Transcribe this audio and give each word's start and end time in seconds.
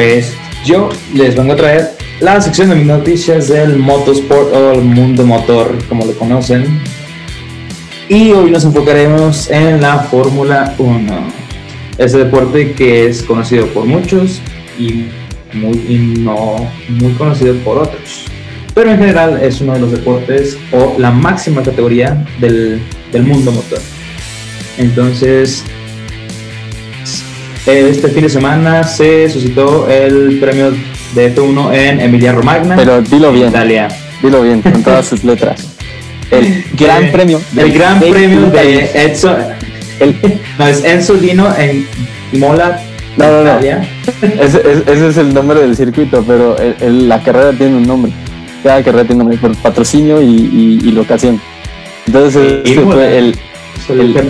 Pues 0.00 0.32
yo 0.64 0.88
les 1.12 1.36
vengo 1.36 1.52
a 1.52 1.56
traer 1.56 1.90
la 2.20 2.40
sección 2.40 2.70
de 2.70 2.76
mis 2.76 2.86
noticias 2.86 3.48
del 3.48 3.76
motosport 3.76 4.50
o 4.54 4.72
el 4.72 4.80
mundo 4.80 5.26
motor, 5.26 5.76
como 5.90 6.06
lo 6.06 6.16
conocen. 6.16 6.80
Y 8.08 8.30
hoy 8.32 8.50
nos 8.50 8.64
enfocaremos 8.64 9.50
en 9.50 9.82
la 9.82 9.98
Fórmula 9.98 10.74
1. 10.78 11.04
Ese 11.98 12.16
deporte 12.16 12.72
que 12.72 13.08
es 13.08 13.22
conocido 13.22 13.66
por 13.66 13.84
muchos 13.84 14.40
y, 14.78 15.04
muy, 15.52 15.76
y 15.86 16.14
no 16.20 16.66
muy 16.88 17.12
conocido 17.12 17.54
por 17.56 17.76
otros. 17.76 18.24
Pero 18.74 18.92
en 18.92 19.00
general 19.00 19.38
es 19.42 19.60
uno 19.60 19.74
de 19.74 19.80
los 19.80 19.92
deportes 19.92 20.56
o 20.72 20.94
la 20.96 21.10
máxima 21.10 21.62
categoría 21.62 22.26
del, 22.40 22.80
del 23.12 23.22
mundo 23.24 23.52
motor. 23.52 23.80
Entonces, 24.78 25.62
este 27.66 28.08
fin 28.08 28.22
de 28.22 28.28
semana 28.30 28.82
se 28.84 29.28
suscitó 29.28 29.88
el 29.88 30.38
premio 30.40 30.72
de 31.14 31.34
F1 31.34 31.74
en 31.74 32.00
Emilia 32.00 32.32
Romagna. 32.32 32.76
Pero 32.76 33.02
dilo 33.02 33.32
bien. 33.32 33.48
Italia. 33.48 33.88
Dilo 34.22 34.42
bien, 34.42 34.62
con 34.62 34.82
todas 34.82 35.06
sus 35.06 35.24
letras. 35.24 35.68
El 36.30 36.64
gran 36.78 37.04
Eh, 37.04 37.10
premio. 37.12 37.40
El 37.56 37.72
gran 37.72 38.00
de 38.00 38.10
premio 38.10 38.50
de. 38.50 38.90
Enzo. 38.94 39.36
El- 39.98 40.16
No, 40.58 40.66
es 40.66 40.84
Enzo 40.84 41.14
Dino 41.14 41.54
en 41.58 41.86
Imola, 42.32 42.80
No, 43.16 43.26
no, 43.26 43.36
no. 43.44 43.50
Italia. 43.50 43.88
Ese, 44.40 45.08
es 45.08 45.16
el 45.16 45.34
nombre 45.34 45.60
del 45.60 45.76
circuito, 45.76 46.24
pero 46.26 46.56
el- 46.58 46.76
el- 46.80 47.08
la 47.08 47.22
carrera 47.22 47.52
tiene 47.52 47.76
un 47.76 47.86
nombre. 47.86 48.12
Cada 48.62 48.82
carrera 48.82 49.04
tiene 49.04 49.22
un 49.22 49.30
nombre 49.30 49.38
por 49.38 49.56
patrocinio 49.62 50.20
y, 50.22 50.26
y- 50.26 50.80
y 50.88 50.92
locación. 50.92 51.40
Entonces, 52.06 52.60
este 52.64 52.80
fue 52.80 53.18
el, 53.18 53.36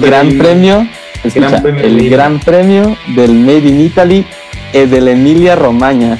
gran 0.00 0.28
Premio- 0.38 0.88
premio, 1.22 1.48
escucha, 1.48 1.48
Gran 1.50 1.62
Premio 1.62 1.82
de 1.82 1.88
el 1.88 2.10
gran 2.10 2.40
premio 2.40 2.96
del 3.14 3.34
Made 3.34 3.68
in 3.68 3.80
Italy 3.80 4.26
eh, 4.72 4.86
de 4.86 5.00
la 5.00 5.10
Emilia 5.12 5.56
Romagna. 5.56 6.18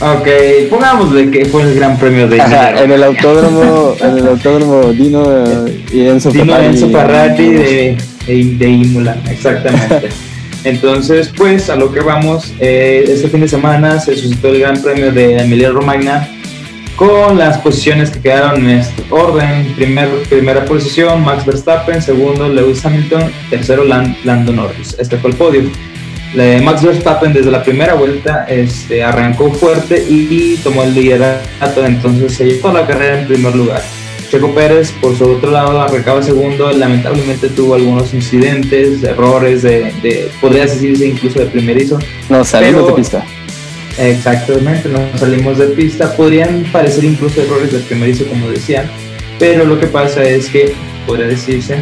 Ok, 0.00 0.28
pongámosle 0.70 1.30
que 1.30 1.44
fue 1.44 1.62
el 1.62 1.74
gran 1.74 1.98
premio 1.98 2.26
de 2.26 2.40
Ajá, 2.40 2.70
Emilia 2.70 2.84
en 2.84 2.92
el 2.92 3.02
autódromo, 3.04 3.94
en 4.00 4.18
el 4.18 4.28
autódromo 4.28 4.92
Dino 4.92 5.46
eh, 5.46 5.84
y 5.92 6.00
Enzo 6.06 6.30
Dino 6.30 6.54
Ferrari. 6.54 6.66
Enzo 6.66 6.88
Ferrari 6.88 7.48
de, 7.50 7.96
de, 8.26 8.44
de 8.56 8.68
Imola, 8.68 9.16
exactamente. 9.30 10.08
Entonces, 10.64 11.32
pues 11.36 11.70
a 11.70 11.76
lo 11.76 11.92
que 11.92 12.00
vamos, 12.00 12.52
eh, 12.60 13.04
este 13.08 13.28
fin 13.28 13.40
de 13.40 13.48
semana 13.48 13.98
se 13.98 14.14
suscitó 14.16 14.48
el 14.48 14.60
Gran 14.60 14.82
Premio 14.82 15.10
de 15.10 15.38
Emilia 15.38 15.70
Romagna 15.70 16.28
con 17.00 17.38
las 17.38 17.56
posiciones 17.58 18.10
que 18.10 18.20
quedaron 18.20 18.62
en 18.68 18.78
este 18.80 19.02
orden. 19.08 19.72
Primer, 19.74 20.08
primera 20.28 20.66
posición, 20.66 21.24
Max 21.24 21.46
Verstappen, 21.46 22.02
segundo, 22.02 22.46
Lewis 22.46 22.84
Hamilton, 22.84 23.32
tercero, 23.48 23.84
Lan- 23.86 24.14
Lando 24.24 24.52
Norris. 24.52 24.94
Este 24.98 25.16
fue 25.16 25.30
el 25.30 25.36
podio. 25.36 25.62
Max 26.62 26.82
Verstappen 26.84 27.32
desde 27.32 27.50
la 27.50 27.62
primera 27.62 27.94
vuelta 27.94 28.44
este, 28.48 29.02
arrancó 29.02 29.50
fuerte 29.50 30.04
y, 30.08 30.28
y 30.30 30.60
tomó 30.62 30.82
el 30.84 30.94
liderato, 30.94 31.84
entonces 31.86 32.34
se 32.34 32.44
llevó 32.44 32.70
la 32.70 32.86
carrera 32.86 33.20
en 33.22 33.26
primer 33.26 33.56
lugar. 33.56 33.82
Checo 34.30 34.54
Pérez, 34.54 34.92
por 35.00 35.16
su 35.16 35.24
otro 35.28 35.50
lado, 35.50 35.80
arrancaba 35.80 36.22
segundo. 36.22 36.70
Lamentablemente 36.70 37.48
tuvo 37.48 37.74
algunos 37.76 38.12
incidentes, 38.14 39.02
errores, 39.02 39.62
de, 39.62 39.92
de 40.02 40.30
podría 40.40 40.66
decirse 40.66 41.08
incluso 41.08 41.40
de 41.40 41.46
primerizo. 41.46 41.98
No, 42.28 42.44
salimos 42.44 42.82
Pero- 42.82 42.86
de 42.88 42.92
pista. 42.94 43.24
Exactamente, 43.98 44.88
no 44.88 45.00
salimos 45.18 45.58
de 45.58 45.66
pista. 45.66 46.14
Podrían 46.16 46.64
parecer 46.72 47.04
incluso 47.04 47.42
errores 47.42 47.72
de 47.72 47.78
primerizo, 47.80 48.24
como 48.26 48.48
decían, 48.48 48.86
pero 49.38 49.64
lo 49.64 49.78
que 49.78 49.86
pasa 49.86 50.22
es 50.22 50.48
que, 50.48 50.74
podría 51.06 51.26
decirse, 51.26 51.76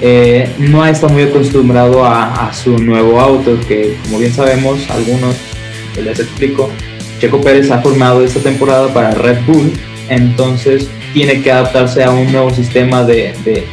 eh, 0.00 0.48
no 0.58 0.84
está 0.84 1.08
muy 1.08 1.22
acostumbrado 1.22 2.04
a, 2.04 2.48
a 2.48 2.52
su 2.52 2.78
nuevo 2.78 3.20
auto, 3.20 3.58
que 3.66 3.96
como 4.04 4.18
bien 4.18 4.32
sabemos, 4.32 4.88
algunos, 4.90 5.36
les 6.02 6.18
explico, 6.18 6.70
Checo 7.20 7.40
Pérez 7.40 7.70
ha 7.70 7.80
formado 7.80 8.22
esta 8.22 8.40
temporada 8.40 8.92
para 8.92 9.12
Red 9.12 9.38
Bull, 9.46 9.72
entonces 10.08 10.88
tiene 11.14 11.40
que 11.42 11.50
adaptarse 11.50 12.04
a 12.04 12.10
un 12.10 12.30
nuevo 12.30 12.50
sistema 12.50 13.04
de, 13.04 13.34
de, 13.44 13.64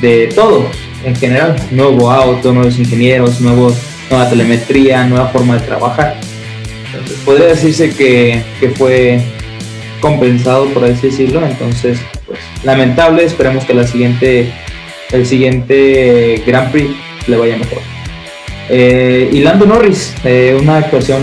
de 0.00 0.28
todo 0.28 0.66
en 1.04 1.14
general, 1.14 1.56
nuevo 1.70 2.10
auto, 2.10 2.52
nuevos 2.52 2.78
ingenieros, 2.78 3.40
nuevos, 3.40 3.74
nueva 4.10 4.28
telemetría, 4.28 5.04
nueva 5.06 5.28
forma 5.28 5.54
de 5.54 5.60
trabajar. 5.66 6.20
Podría 7.24 7.46
decirse 7.46 7.90
que, 7.90 8.42
que 8.60 8.70
fue 8.70 9.20
compensado, 10.00 10.66
por 10.68 10.84
así 10.84 11.08
decirlo. 11.08 11.44
Entonces, 11.44 12.00
pues, 12.26 12.38
lamentable. 12.64 13.24
Esperemos 13.24 13.64
que 13.64 13.74
la 13.74 13.86
siguiente, 13.86 14.52
el 15.12 15.26
siguiente 15.26 16.42
Grand 16.46 16.70
Prix 16.70 16.90
le 17.26 17.36
vaya 17.36 17.56
mejor. 17.56 17.78
Eh, 18.68 19.30
y 19.32 19.40
Lando 19.40 19.66
Norris, 19.66 20.14
eh, 20.24 20.56
una 20.60 20.78
actuación 20.78 21.22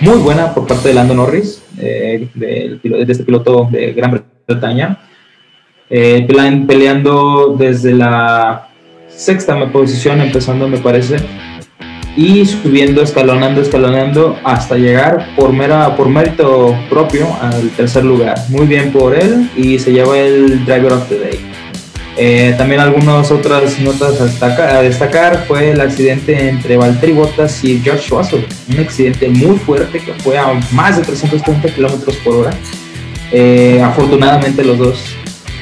muy 0.00 0.18
buena 0.18 0.54
por 0.54 0.66
parte 0.66 0.88
de 0.88 0.94
Lando 0.94 1.14
Norris, 1.14 1.62
eh, 1.80 2.28
pilo- 2.82 3.04
de 3.04 3.12
este 3.12 3.24
piloto 3.24 3.68
de 3.70 3.92
Gran 3.92 4.22
Bretaña. 4.46 4.98
Eh, 5.88 6.24
pelean- 6.28 6.66
peleando 6.66 7.54
desde 7.58 7.92
la 7.92 8.68
sexta 9.08 9.70
posición, 9.70 10.20
empezando, 10.20 10.68
me 10.68 10.78
parece 10.78 11.16
y 12.16 12.46
subiendo, 12.46 13.02
escalonando, 13.02 13.60
escalonando 13.60 14.38
hasta 14.42 14.76
llegar 14.76 15.34
por 15.36 15.52
mera, 15.52 15.94
por 15.96 16.08
mérito 16.08 16.74
propio 16.88 17.28
al 17.40 17.70
tercer 17.70 18.04
lugar. 18.04 18.38
Muy 18.48 18.66
bien 18.66 18.90
por 18.90 19.14
él 19.14 19.50
y 19.56 19.78
se 19.78 19.92
lleva 19.92 20.18
el 20.18 20.64
Driver 20.64 20.92
of 20.92 21.08
the 21.08 21.18
Day. 21.18 21.40
Eh, 22.18 22.54
también 22.56 22.80
algunas 22.80 23.30
otras 23.30 23.78
notas 23.80 24.18
a 24.40 24.80
destacar, 24.80 25.44
fue 25.46 25.72
el 25.72 25.80
accidente 25.82 26.48
entre 26.48 26.78
Valtteri 26.78 27.12
Bottas 27.12 27.62
y 27.62 27.78
George 27.80 28.08
Russell. 28.08 28.40
Un 28.72 28.80
accidente 28.80 29.28
muy 29.28 29.58
fuerte 29.58 29.98
que 29.98 30.14
fue 30.14 30.38
a 30.38 30.54
más 30.72 30.96
de 30.96 31.02
330 31.02 31.68
kilómetros 31.68 32.16
por 32.16 32.36
hora. 32.36 32.50
Eh, 33.32 33.82
afortunadamente 33.84 34.64
los 34.64 34.78
dos 34.78 35.04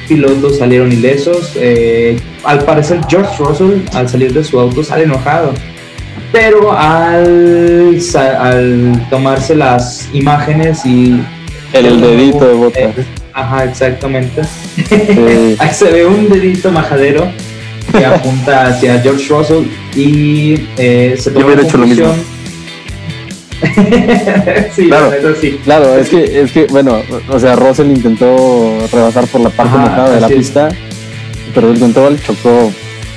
pilotos 0.07 0.59
salieron 0.59 0.93
ilesos. 0.93 1.55
Eh, 1.57 2.21
al 2.45 2.61
parecer 2.65 3.01
George 3.09 3.35
Russell 3.39 3.81
al 3.93 4.09
salir 4.09 4.33
de 4.33 4.45
su 4.45 4.61
auto 4.61 4.85
sale 4.85 5.05
enojado 5.05 5.55
pero 6.34 6.77
al, 6.77 7.97
al 8.41 9.06
tomarse 9.09 9.55
las 9.55 10.09
imágenes 10.12 10.84
y 10.84 11.22
El 11.72 12.00
dedito 12.00 12.45
de 12.49 12.55
bota. 12.55 12.81
Eh, 12.81 12.93
ajá 13.33 13.65
exactamente 13.65 14.43
Sí. 14.75 14.84
ahí 15.59 15.73
se 15.73 15.91
ve 15.93 16.05
un 16.06 16.28
dedito 16.28 16.73
majadero 16.73 17.28
que 17.97 18.05
apunta 18.15 18.67
hacia 18.67 19.00
George 19.00 19.27
Russell 19.28 19.65
y 19.94 20.67
eh, 20.77 21.15
se 21.17 21.31
tomó 21.31 21.47
hubiera 21.47 21.62
la 21.62 21.69
hecho 21.69 21.78
lo 21.78 21.87
mismo. 21.87 22.06
sí 24.75 24.89
Claro. 24.89 25.11
la 25.11 25.17
neta 25.17 25.28
sí 25.41 25.61
Claro, 25.65 25.94
es 25.97 26.09
que, 26.09 26.41
es 26.43 26.50
que, 26.53 26.67
bueno, 26.67 27.00
o 27.28 27.39
sea, 27.39 27.55
Russell 27.55 27.87
intentó 27.87 28.77
rebasar 28.93 29.27
por 29.28 29.41
la 29.41 29.50
parte 29.50 29.78
mojada 29.78 30.11
de 30.17 30.21
la 30.21 30.27
es. 30.27 30.33
pista, 30.34 30.69
pero 31.55 31.71
el 31.71 31.78
control 31.78 32.21
chocó 32.21 32.73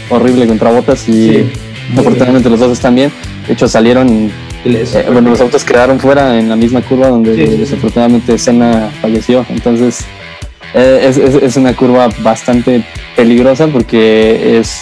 horrible 0.09 0.45
contra 0.47 0.72
botas 0.72 1.09
y 1.09 1.11
Sí, 1.29 1.50
muy 1.90 2.00
afortunadamente 2.02 2.50
los 2.50 2.59
dos 2.59 2.72
están 2.72 2.96
bien. 2.96 3.12
De 3.48 3.53
hecho, 3.53 3.68
salieron, 3.68 4.31
les- 4.66 4.94
eh, 4.96 5.06
bueno, 5.12 5.30
los 5.30 5.40
autos 5.42 5.64
quedaron 5.64 6.00
fuera 6.00 6.38
en 6.40 6.50
la 6.50 6.56
misma 6.56 6.81
curva 6.81 7.08
donde 7.08 7.36
Sí, 7.36 7.46
sí, 7.46 7.52
sí. 7.52 7.58
desafortunadamente 7.58 8.38
Senna 8.38 8.90
falleció. 9.02 9.46
Entonces, 9.50 10.00
eh, 10.74 11.06
es, 11.09 11.18
es- 11.18 11.42
es 11.42 11.56
una 11.56 11.74
curva 11.75 12.09
bastante 12.20 12.84
peligrosa 13.16 13.68
porque 13.68 14.59
es, 14.59 14.81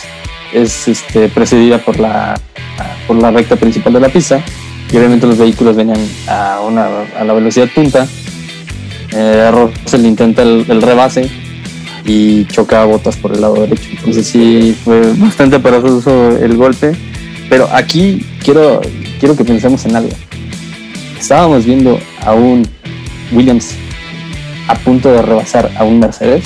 es 0.53 0.87
este, 0.87 1.29
precedida 1.29 1.77
por 1.79 1.99
la, 1.99 2.39
por 3.07 3.17
la 3.17 3.31
recta 3.31 3.55
principal 3.55 3.93
de 3.93 3.99
la 3.99 4.09
pista 4.09 4.41
y 4.91 4.97
obviamente 4.97 5.27
los 5.27 5.37
vehículos 5.37 5.75
venían 5.75 5.99
a, 6.27 6.59
una, 6.61 6.87
a 7.19 7.23
la 7.23 7.33
velocidad 7.33 7.67
punta. 7.73 8.07
Eh, 9.15 9.49
Russell 9.51 10.05
intenta 10.05 10.41
el, 10.41 10.65
el 10.67 10.81
rebase 10.81 11.29
y 12.05 12.45
choca 12.45 12.83
a 12.83 12.85
botas 12.85 13.17
por 13.17 13.33
el 13.33 13.41
lado 13.41 13.55
derecho. 13.55 13.89
Entonces 13.91 14.27
sí 14.27 14.75
fue 14.83 15.01
bastante 15.17 15.57
aparatoso 15.57 16.37
el 16.37 16.55
golpe. 16.55 16.93
Pero 17.49 17.67
aquí 17.71 18.25
quiero, 18.43 18.81
quiero 19.19 19.35
que 19.35 19.43
pensemos 19.43 19.85
en 19.85 19.95
algo. 19.95 20.11
Estábamos 21.19 21.65
viendo 21.65 21.99
a 22.21 22.33
un 22.33 22.67
Williams 23.31 23.75
a 24.67 24.75
punto 24.75 25.11
de 25.11 25.21
rebasar 25.21 25.71
a 25.77 25.83
un 25.83 25.99
Mercedes. 25.99 26.43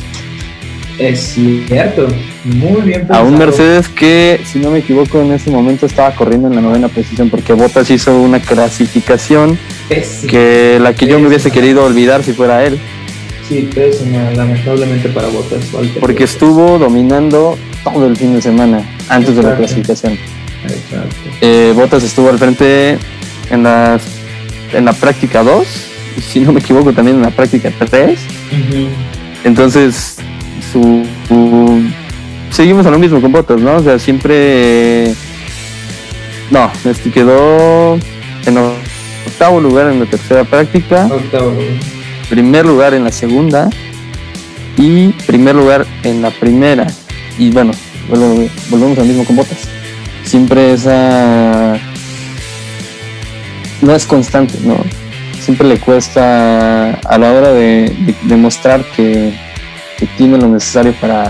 es 0.97 1.37
cierto 1.67 2.07
muy 2.43 2.81
bien 2.81 3.07
A 3.09 3.21
un 3.21 3.31
pensado. 3.31 3.37
Mercedes 3.37 3.87
que, 3.87 4.41
si 4.45 4.59
no 4.59 4.71
me 4.71 4.79
equivoco, 4.79 5.21
en 5.21 5.31
ese 5.31 5.49
momento 5.51 5.85
estaba 5.85 6.13
corriendo 6.15 6.47
en 6.47 6.55
la 6.55 6.61
novena 6.61 6.87
posición 6.89 7.29
porque 7.29 7.53
Bottas 7.53 7.89
hizo 7.89 8.17
una 8.19 8.39
clasificación 8.39 9.57
que 10.27 10.79
la 10.81 10.93
que 10.93 11.07
yo 11.07 11.19
me 11.19 11.27
hubiese 11.27 11.51
querido 11.51 11.85
olvidar 11.85 12.23
si 12.23 12.33
fuera 12.33 12.65
él. 12.65 12.79
Sí 13.49 13.69
pésima 13.73 14.29
lamentablemente 14.31 15.09
para 15.09 15.27
Valtteri 15.27 15.89
Porque 15.99 16.23
estuvo 16.23 16.77
dominando 16.77 17.57
todo 17.83 18.05
el 18.07 18.15
fin 18.15 18.33
de 18.35 18.41
semana 18.41 18.81
antes 19.09 19.35
de 19.35 19.43
la 19.43 19.57
clasificación. 19.57 20.13
Exacto. 20.63 21.15
Eh, 21.41 21.73
Bottas 21.75 22.03
estuvo 22.03 22.29
al 22.29 22.37
frente 22.37 22.97
en, 23.49 23.63
las, 23.63 24.03
en 24.73 24.85
la 24.85 24.93
práctica 24.93 25.41
2, 25.43 25.65
y 26.17 26.21
si 26.21 26.39
no 26.41 26.51
me 26.51 26.59
equivoco 26.59 26.93
también 26.93 27.17
en 27.17 27.23
la 27.23 27.31
práctica 27.31 27.71
3. 27.89 28.19
Ujú. 28.19 28.87
Entonces, 29.45 30.17
su, 30.71 31.03
su- 31.27 31.81
seguimos 32.51 32.85
a 32.85 32.91
lo 32.91 32.99
mismo 32.99 33.19
con 33.21 33.31
Bottas, 33.31 33.59
¿no? 33.59 33.77
O 33.77 33.83
sea, 33.83 33.97
siempre... 33.97 35.13
No, 36.51 36.69
este 36.85 37.09
quedó 37.11 37.95
en 38.45 38.57
octavo 39.27 39.61
lugar 39.61 39.91
en 39.91 39.99
la 40.01 40.05
tercera 40.05 40.43
práctica, 40.43 41.07
Octavo 41.11 41.51
lugar. 41.51 41.67
Primer 42.29 42.65
lugar 42.65 42.93
en 42.93 43.03
la 43.03 43.11
segunda 43.11 43.69
y 44.77 45.09
primer 45.27 45.55
lugar 45.55 45.85
en 46.03 46.21
la 46.21 46.29
primera. 46.31 46.87
Y 47.37 47.49
bueno, 47.51 47.71
volvemos 48.09 48.97
al 48.99 49.05
mismo 49.05 49.25
con 49.25 49.35
botas. 49.35 49.57
Siempre 50.23 50.73
esa 50.73 51.77
no 53.81 53.95
es 53.95 54.05
constante, 54.05 54.55
¿no? 54.63 54.77
Siempre 55.39 55.67
le 55.67 55.79
cuesta 55.79 56.93
a 56.95 57.17
la 57.17 57.31
hora 57.33 57.51
de 57.51 57.95
de 58.05 58.15
demostrar 58.23 58.83
que, 58.95 59.33
que 59.97 60.05
tiene 60.17 60.37
lo 60.37 60.47
necesario 60.49 60.93
para, 61.01 61.23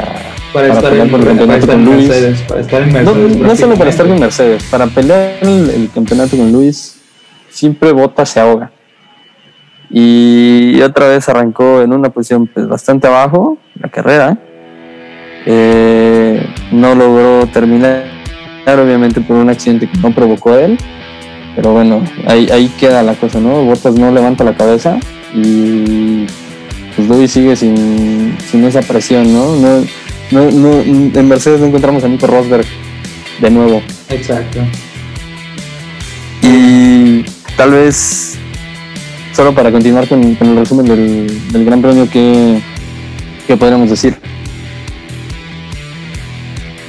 Para, 0.51 0.68
para 0.68 0.68
estar 0.74 0.90
pelear 0.90 1.06
en, 1.06 1.12
por 1.12 1.19
el 1.22 1.28
campeonato 1.28 1.68
con 1.68 1.86
Luis. 1.86 2.07
Mercedes. 2.10 2.40
Para 2.48 2.62
estar 2.62 2.81
en 2.81 2.88
No, 3.06 3.13
Mercedes. 3.13 3.38
no 3.38 3.56
solo 3.56 3.75
para 3.75 3.90
estar 3.92 4.07
con. 4.07 4.19
Mercedes, 4.19 4.63
para 4.63 4.88
pelear 4.88 5.38
el, 5.42 5.69
el 5.69 5.90
campeonato 5.94 6.36
con 6.38 6.51
Luis, 6.51 6.96
siempre 7.50 7.92
Bota 7.94 8.25
se 8.25 8.40
ahoga. 8.40 8.72
Y 9.89 10.81
otra 10.81 11.07
vez 11.07 11.27
arrancó 11.30 11.81
en 11.81 11.94
una 11.94 12.09
posición 12.09 12.47
pues, 12.47 12.68
bastante 12.68 13.07
abajo 13.07 13.57
la 13.80 13.89
carrera. 13.89 14.38
Eh, 15.45 16.45
no 16.71 16.95
logró 16.95 17.47
terminar, 17.47 18.03
obviamente 18.68 19.21
por 19.21 19.38
un 19.38 19.50
accidente 19.50 19.89
que 19.89 19.97
no 20.00 20.12
provocó 20.12 20.56
él. 20.56 20.77
Pero 21.56 21.74
bueno, 21.74 22.03
ahí, 22.27 22.47
ahí 22.51 22.71
queda 22.80 23.01
la 23.01 23.15
cosa, 23.15 23.39
¿no? 23.39 23.63
Botas 23.63 23.95
no 23.95 24.12
levanta 24.12 24.44
la 24.44 24.56
cabeza 24.56 24.97
y 25.33 26.25
pues 26.95 27.07
Luis 27.07 27.31
sigue 27.31 27.56
sin, 27.56 28.38
sin 28.50 28.63
esa 28.65 28.81
presión, 28.81 29.33
¿no? 29.33 29.56
No, 29.56 29.83
no, 30.31 30.51
no, 30.51 30.81
en 30.81 31.27
Mercedes 31.27 31.59
no 31.59 31.68
encontramos 31.68 32.03
a 32.03 32.07
Nico 32.07 32.27
Rosberg 32.27 32.65
de 33.41 33.50
nuevo. 33.50 33.81
Exacto. 34.09 34.59
Y 36.41 37.24
tal 37.57 37.71
vez, 37.71 38.29
solo 39.39 39.56
para 39.56 39.71
continuar 39.71 40.06
con, 40.06 40.21
el 40.21 40.56
resumen 40.57 40.86
del, 40.86 41.63
Gran 41.63 41.81
Premio, 41.81 42.09
¿qué, 42.12 42.59
qué 43.47 43.56
podríamos 43.56 43.89
decir? 43.89 44.13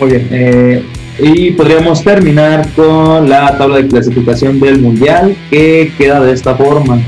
Muy 0.00 0.11
bien. 0.11 0.29
eh, 0.32 0.85
y 1.20 1.52
podríamos 1.52 2.02
terminar 2.02 2.69
con 2.75 3.29
la 3.29 3.56
tabla 3.56 3.76
de 3.76 3.87
clasificación 3.87 4.58
del 4.58 4.81
Mundial, 4.81 5.37
que 5.49 5.93
queda 5.97 6.19
de 6.20 6.32
esta 6.32 6.56
forma. 6.56 7.00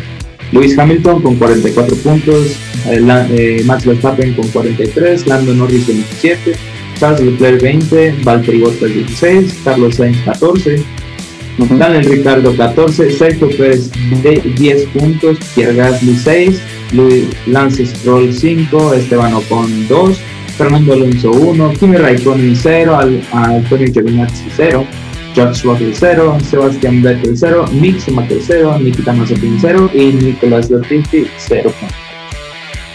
Lewis 0.52 0.78
Hamilton 0.78 1.20
con 1.20 1.34
44 1.34 1.96
puntos, 1.96 2.56
eh, 2.86 3.62
Max 3.64 3.84
Verstappen 3.84 4.34
con 4.34 4.46
43, 4.46 5.26
Lando 5.26 5.54
Norris 5.54 5.88
27, 5.88 6.52
Charles 7.00 7.20
Leclerc 7.20 7.60
20, 7.60 8.14
Valtteri 8.22 8.60
Bottas 8.60 8.94
16, 8.94 9.58
Carlos 9.64 9.96
Sainz 9.96 10.18
14, 10.24 10.84
Daniel 11.58 12.04
Ricardo 12.04 12.54
14, 12.56 13.10
Sergio 13.12 13.48
Pérez 13.50 13.90
de 14.22 14.40
10 14.56 14.86
puntos, 14.88 15.38
Pierre 15.54 15.74
Gasly 15.74 16.16
6, 16.16 16.60
Luis 16.92 17.24
Lance 17.46 17.84
Stroll 17.86 18.32
5, 18.32 18.94
Esteban 18.94 19.34
Ocon 19.34 19.86
2, 19.88 20.18
Fernando 20.56 20.92
Alonso 20.94 21.30
1, 21.30 21.72
Kimi 21.78 21.96
Raikkonen 21.96 22.56
0, 22.56 22.96
Al- 22.96 23.22
Antonio 23.32 23.86
Giovinazzi 23.92 24.44
0, 24.56 24.84
George 25.34 25.62
Russell 25.64 25.92
0, 25.94 26.38
Sebastián 26.50 27.02
Vettel 27.02 27.36
0, 27.36 27.64
Mick 27.72 27.98
Schumacher 28.00 28.38
0, 28.46 28.78
Nikita 28.80 29.12
Mazepin 29.12 29.58
0 29.60 29.90
y 29.94 30.04
Nicolás 30.12 30.70
Latifi 30.70 31.26
0 31.38 31.72
puntos. 31.78 31.96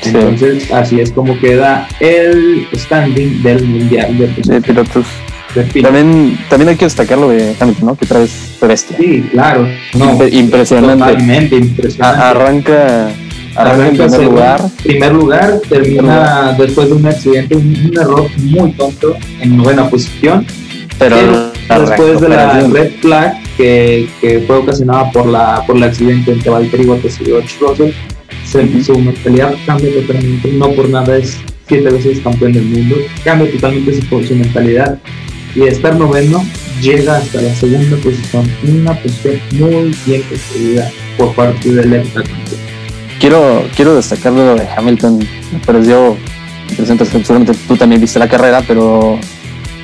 Sí. 0.02 0.10
Entonces, 0.14 0.72
así 0.72 1.00
es 1.02 1.12
como 1.12 1.38
queda 1.40 1.88
el 2.00 2.68
standing 2.76 3.42
del 3.42 3.64
Mundial 3.66 4.18
de, 4.18 4.28
de 4.28 4.62
pilotos. 4.62 5.06
También, 5.82 6.38
también 6.50 6.70
hay 6.70 6.76
que 6.76 6.86
destacar 6.86 7.18
lo 7.18 7.30
de 7.30 7.56
Hamilton, 7.60 7.86
¿no? 7.88 7.96
Que 7.96 8.06
otra 8.06 8.20
vez 8.20 8.32
fue 8.60 8.68
bestia. 8.68 8.98
Sí, 8.98 9.24
claro. 9.32 9.68
No, 9.96 10.18
Imp- 10.20 10.34
impresionante. 10.34 11.04
Totalmente 11.04 11.56
impresionante. 11.56 12.22
A- 12.22 12.30
arranca, 12.30 13.10
arranca 13.56 13.86
en 13.88 13.92
primer 13.94 14.10
segundo- 14.12 14.32
lugar. 14.32 14.62
Primer 14.84 15.14
lugar, 15.14 15.62
termina 15.70 16.56
después 16.58 16.90
de 16.90 16.94
un 16.96 17.06
accidente, 17.08 17.56
un, 17.56 17.90
un 17.92 17.98
error 18.00 18.28
muy 18.38 18.72
tonto 18.74 19.16
en 19.42 19.58
novena 19.58 19.90
posición. 19.90 20.46
Pero, 21.00 21.52
después 21.70 22.22
de 22.22 22.30
la 22.30 22.60
red 22.68 22.92
flag 23.02 23.34
que, 23.56 24.08
que 24.20 24.40
fue 24.48 24.58
ocasionada 24.58 25.12
por 25.12 25.28
la 25.28 25.64
por 25.66 25.78
el 25.78 25.84
accidente 25.84 26.32
entre 26.32 26.50
Valtteri 26.50 26.86
Bottas 26.86 27.20
y 27.22 27.26
George 27.26 27.56
Russell, 27.62 27.92
se, 28.46 28.84
su 28.84 28.98
mentalidad 29.00 29.54
cambia 29.66 29.92
totalmente. 29.94 30.52
No 30.54 30.72
por 30.72 30.90
nada 30.90 31.18
es 31.18 31.38
siete 31.68 31.90
veces 31.90 32.20
campeón 32.22 32.54
del 32.54 32.64
mundo. 32.64 32.96
Cambia 33.24 33.52
totalmente 33.52 33.94
su, 34.02 34.24
su 34.24 34.36
mentalidad 34.36 34.98
y 35.58 35.62
de 35.62 35.70
estar 35.70 35.96
noveno 35.96 36.46
llega 36.82 37.18
hasta 37.18 37.42
la 37.42 37.54
segunda 37.56 37.98
posición. 37.98 38.48
Una 38.64 38.94
posición 38.94 39.42
muy 39.54 39.96
bien 40.06 40.22
construida 40.22 40.92
por 41.18 41.34
parte 41.34 41.74
del 41.74 41.94
heptacampeón. 41.94 42.62
quiero, 43.20 43.64
quiero 43.76 43.96
destacar 43.96 44.34
lo 44.34 44.54
de 44.54 44.68
Hamilton. 44.68 45.18
Me 45.52 45.60
pareció 45.66 46.16
interesante. 46.70 47.06
Seguramente 47.06 47.54
tú 47.68 47.76
también 47.76 48.00
viste 48.00 48.20
la 48.20 48.30
carrera, 48.30 48.64
pero 48.68 49.20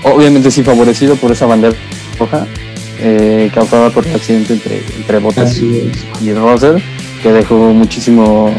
obviamente 0.03 0.51
sí 0.51 0.61
favorecido 0.61 1.15
por 1.15 1.31
esa 1.31 1.47
bandera 1.47 1.75
roja 2.19 2.45
eh, 2.99 3.49
causada 3.51 3.89
por 3.89 4.05
el 4.05 4.13
accidente 4.13 4.53
entre, 4.53 4.83
entre 4.95 5.17
Bottas 5.17 5.57
y 5.57 6.33
Russell, 6.35 6.77
que 7.23 7.33
dejó 7.33 7.73
muchísimo, 7.73 8.53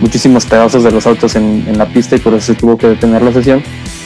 muchísimos 0.00 0.44
pedazos 0.44 0.82
de 0.82 0.90
los 0.90 1.06
autos 1.06 1.36
en, 1.36 1.64
en 1.68 1.78
la 1.78 1.86
pista 1.86 2.16
y 2.16 2.18
por 2.18 2.34
eso 2.34 2.46
se 2.46 2.54
tuvo 2.56 2.76
que 2.76 2.88
detener 2.88 3.22
la 3.22 3.32
sesión. 3.32 3.62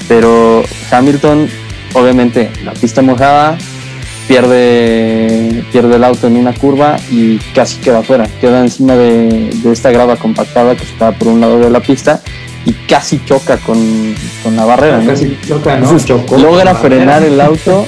Pero 0.07 0.63
Hamilton, 0.91 1.49
obviamente, 1.95 2.51
la 2.65 2.73
pista 2.73 3.03
mojada, 3.03 3.57
pierde, 4.29 5.65
pierde 5.73 5.97
el 5.97 6.05
auto 6.05 6.27
en 6.27 6.37
una 6.37 6.53
curva 6.53 6.97
y 7.11 7.37
casi 7.55 7.79
queda 7.81 8.03
fuera. 8.03 8.27
Queda 8.41 8.61
encima 8.61 8.95
de, 8.95 9.51
de 9.63 9.73
esta 9.73 9.91
grava 9.91 10.17
compactada 10.17 10.77
que 10.77 10.85
está 10.85 11.13
por 11.13 11.29
un 11.29 11.41
lado 11.41 11.59
de 11.59 11.71
la 11.71 11.81
pista 11.81 12.21
y 12.65 12.73
casi 12.89 13.21
choca 13.25 13.57
con, 13.59 14.15
con 14.43 14.57
la 14.57 14.65
barrera. 14.65 14.99
¿no? 14.99 15.07
Casi 15.11 15.37
choca, 15.47 15.77
¿no? 15.77 15.85
Entonces, 15.85 16.07
Chocó 16.09 16.39
logra 16.39 16.75
frenar 16.75 17.21
barrera. 17.23 17.27
el 17.35 17.41
auto 17.41 17.87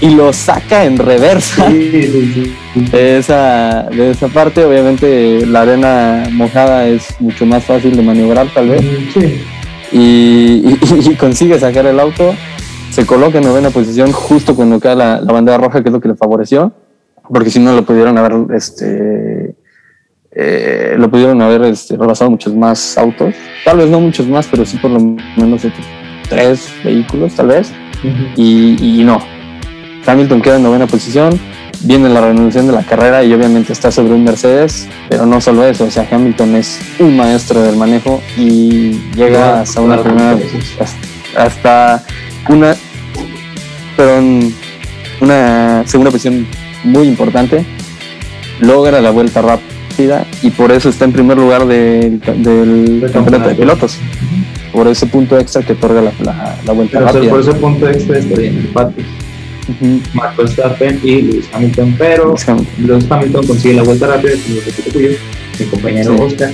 y 0.00 0.10
lo 0.10 0.32
saca 0.32 0.84
en 0.84 0.98
reversa 0.98 1.68
Sí, 1.70 1.90
sí, 1.92 2.32
sí. 2.34 2.80
de 2.90 3.18
esa, 3.18 3.84
de 3.90 4.10
esa 4.10 4.28
parte. 4.28 4.64
Obviamente 4.64 5.46
la 5.46 5.62
arena 5.62 6.28
mojada 6.32 6.86
es 6.88 7.06
mucho 7.20 7.46
más 7.46 7.64
fácil 7.64 7.96
de 7.96 8.02
maniobrar 8.02 8.46
tal 8.54 8.68
vez 8.68 8.82
Sí. 9.14 9.42
y, 9.92 9.98
y- 9.98 10.78
y 11.10 11.14
consigue 11.16 11.58
sacar 11.58 11.86
el 11.86 11.98
auto. 12.00 12.34
Se 12.92 13.06
coloca 13.06 13.38
en 13.38 13.44
novena 13.44 13.70
posición 13.70 14.12
justo 14.12 14.54
cuando 14.54 14.78
cae 14.78 14.94
la, 14.94 15.18
la 15.18 15.32
bandera 15.32 15.56
roja, 15.56 15.82
que 15.82 15.88
es 15.88 15.92
lo 15.94 16.00
que 16.00 16.08
le 16.08 16.14
favoreció, 16.14 16.74
porque 17.32 17.48
si 17.48 17.58
no 17.58 17.72
lo 17.72 17.86
pudieron 17.86 18.18
haber, 18.18 18.54
este, 18.54 19.54
eh, 20.30 20.94
lo 20.98 21.10
pudieron 21.10 21.40
haber 21.40 21.62
este, 21.62 21.96
rebasado 21.96 22.30
muchos 22.30 22.54
más 22.54 22.98
autos. 22.98 23.34
Tal 23.64 23.78
vez 23.78 23.88
no 23.88 23.98
muchos 23.98 24.26
más, 24.28 24.46
pero 24.46 24.66
sí 24.66 24.76
por 24.76 24.90
lo 24.90 25.00
menos 25.00 25.64
otros 25.64 25.86
tres 26.28 26.70
vehículos, 26.84 27.34
tal 27.34 27.46
vez 27.46 27.72
y, 28.36 29.00
y 29.00 29.04
no. 29.04 29.20
Hamilton 30.06 30.42
queda 30.42 30.56
en 30.56 30.64
novena 30.64 30.86
posición, 30.86 31.40
viene 31.84 32.10
la 32.10 32.20
renovación 32.20 32.66
de 32.66 32.74
la 32.74 32.82
carrera 32.82 33.24
y 33.24 33.32
obviamente 33.32 33.72
está 33.72 33.90
sobre 33.90 34.12
un 34.12 34.22
Mercedes, 34.22 34.86
pero 35.08 35.24
no 35.24 35.40
solo 35.40 35.64
eso, 35.64 35.84
o 35.84 35.90
sea, 35.90 36.06
Hamilton 36.10 36.56
es 36.56 36.78
un 36.98 37.16
maestro 37.16 37.62
del 37.62 37.76
manejo 37.76 38.20
y 38.36 39.00
llega 39.14 39.62
hasta 39.62 39.80
una 39.80 40.02
primera, 40.02 40.36
hasta 41.38 42.02
una, 42.48 42.74
perdón, 43.96 44.54
una 45.20 45.82
segunda 45.86 46.10
posición 46.10 46.46
muy 46.84 47.06
importante, 47.06 47.64
logra 48.60 49.00
la 49.00 49.10
vuelta 49.10 49.42
rápida 49.42 50.26
y 50.42 50.50
por 50.50 50.72
eso 50.72 50.88
está 50.88 51.04
en 51.04 51.12
primer 51.12 51.36
lugar 51.36 51.66
del, 51.66 52.20
del 52.20 53.10
campeonato 53.12 53.48
de 53.50 53.54
pilotos, 53.54 53.98
por 54.72 54.88
ese 54.88 55.06
punto 55.06 55.38
extra 55.38 55.62
que 55.62 55.72
otorga 55.74 56.00
la, 56.02 56.12
la, 56.20 56.56
la 56.64 56.72
vuelta 56.72 56.98
Pero 56.98 57.12
rápida. 57.12 57.30
por 57.30 57.40
ese 57.40 57.54
punto 57.54 57.88
extra 57.88 58.18
estaría 58.18 58.48
en 58.50 58.58
empate. 58.58 59.02
Ujú. 59.68 60.00
Max 60.14 60.36
Verstappen 60.36 61.00
y 61.04 61.22
Lewis 61.22 61.44
Hamilton, 61.52 61.94
pero 61.96 62.26
Lewis 62.28 62.48
Hamilton. 62.48 62.86
Lewis 62.86 63.04
Hamilton 63.08 63.46
consigue 63.46 63.74
la 63.74 63.82
vuelta 63.84 64.06
rápida, 64.08 64.32
como 64.44 64.60
repito 64.60 64.90
tuyo, 64.90 65.08
mi 65.60 65.66
compañero 65.66 66.16
Sí. 66.16 66.22
Oscar, 66.22 66.50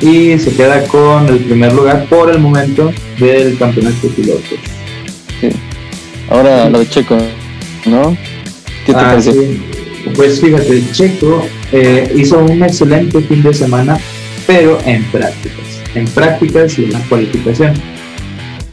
y 0.00 0.38
se 0.38 0.54
queda 0.54 0.82
con 0.84 1.26
el 1.28 1.38
primer 1.40 1.74
lugar 1.74 2.06
por 2.08 2.30
el 2.30 2.38
momento 2.38 2.90
del 3.18 3.58
campeonato 3.58 4.08
de 4.08 4.14
pilotos. 4.14 4.58
Ahora 6.28 6.68
lo 6.70 6.78
de 6.80 6.88
Checo, 6.88 7.16
¿no? 7.86 8.16
¿Qué 8.86 8.92
te 8.92 8.98
Ah, 8.98 9.10
parece? 9.10 9.32
sí. 9.32 9.60
Pues 10.16 10.40
fíjate, 10.40 10.82
Checo 10.92 11.46
eh, 11.72 12.10
hizo 12.16 12.38
un 12.38 12.62
excelente 12.62 13.20
fin 13.20 13.42
de 13.42 13.52
semana, 13.52 13.98
pero 14.46 14.78
en 14.86 15.04
prácticas, 15.04 15.80
en 15.94 16.06
prácticas 16.06 16.78
y 16.78 16.84
en 16.84 16.92
la 16.92 17.00
cualificación. 17.00 17.74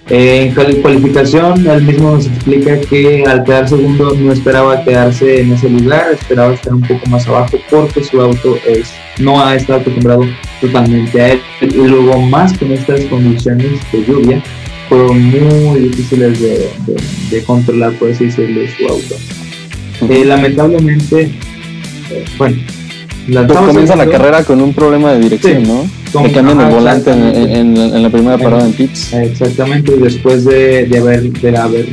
Eh, 0.09 0.53
en 0.55 0.81
cualificación, 0.81 1.67
él 1.67 1.81
mismo 1.83 2.11
nos 2.15 2.27
explica 2.27 2.79
que 2.79 3.25
al 3.27 3.43
quedar 3.43 3.67
segundo 3.67 4.13
no 4.15 4.31
esperaba 4.31 4.81
quedarse 4.85 5.41
en 5.41 5.51
ese 5.51 5.69
lugar, 5.69 6.13
esperaba 6.13 6.53
estar 6.53 6.73
un 6.73 6.81
poco 6.81 7.05
más 7.09 7.27
abajo 7.27 7.57
porque 7.69 8.01
su 8.05 8.21
auto 8.21 8.57
es, 8.65 8.93
no 9.19 9.43
ha 9.43 9.55
estado 9.55 9.81
acostumbrado 9.81 10.25
totalmente 10.61 11.21
a 11.21 11.27
él. 11.33 11.41
Y 11.59 11.65
luego 11.87 12.21
más 12.21 12.57
con 12.57 12.71
estas 12.71 13.01
condiciones 13.01 13.71
de 13.91 14.05
lluvia, 14.05 14.41
fueron 14.89 15.21
muy 15.23 15.79
difíciles 15.81 16.39
de, 16.39 16.69
de- 16.85 17.01
de 17.31 17.43
controlar, 17.43 17.93
por 17.93 18.11
así 18.11 18.25
decirlo, 18.25 18.61
su 18.77 18.87
auto. 18.87 19.15
Eh, 20.09 20.25
lamentablemente, 20.25 21.21
eh, 22.11 22.25
bueno, 22.37 22.57
pues 23.47 23.59
comienza 23.59 23.95
la 23.95 24.07
carrera 24.07 24.43
con 24.43 24.61
un 24.61 24.73
problema 24.73 25.11
de 25.13 25.19
dirección, 25.19 25.63
¿no? 25.63 25.85
que 26.23 26.31
cambian 26.31 26.61
el 26.61 26.73
volante 26.73 27.11
en, 27.11 28.01
la 28.01 28.09
primera 28.09 28.37
parada 28.37 28.65
en 28.65 28.73
pits. 28.73 29.13
Exactamente, 29.13 29.97
después 29.97 30.45
de, 30.45 30.85
de 30.85 30.97
haber, 30.97 31.23
de 31.31 31.57
haber 31.57 31.85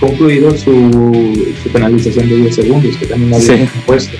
concluido 0.00 0.50
su, 0.56 1.50
su, 1.62 1.68
penalización 1.70 2.28
de 2.28 2.36
10 2.36 2.54
segundos, 2.54 2.96
que 2.96 3.06
también 3.06 3.32
había 3.34 3.66
puesto 3.86 4.16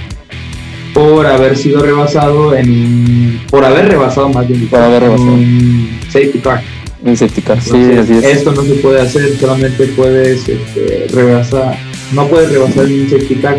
por 0.94 1.26
haber 1.26 1.56
sido 1.56 1.80
rebasado 1.80 2.54
en 2.54 3.40
por 3.50 3.64
haber 3.64 3.88
rebasado 3.88 4.28
más 4.28 4.46
bien 4.46 4.66
por 4.68 4.78
haber 4.78 5.02
rebasado. 5.04 5.32
un 5.32 5.88
safety 6.08 6.38
car 6.38 6.62
un 7.04 7.16
safety 7.16 7.42
car 7.42 7.60
sí 7.60 7.92
así 7.98 8.12
es. 8.12 8.24
esto 8.24 8.52
no 8.52 8.62
se 8.62 8.74
puede 8.74 9.00
hacer 9.00 9.36
solamente 9.38 9.86
puedes 9.88 10.48
este, 10.48 11.06
rebasar 11.12 11.78
no 12.12 12.26
puedes 12.28 12.50
rebasar 12.50 12.86
en 12.86 13.00
un 13.02 13.10
safety 13.10 13.34
car 13.36 13.58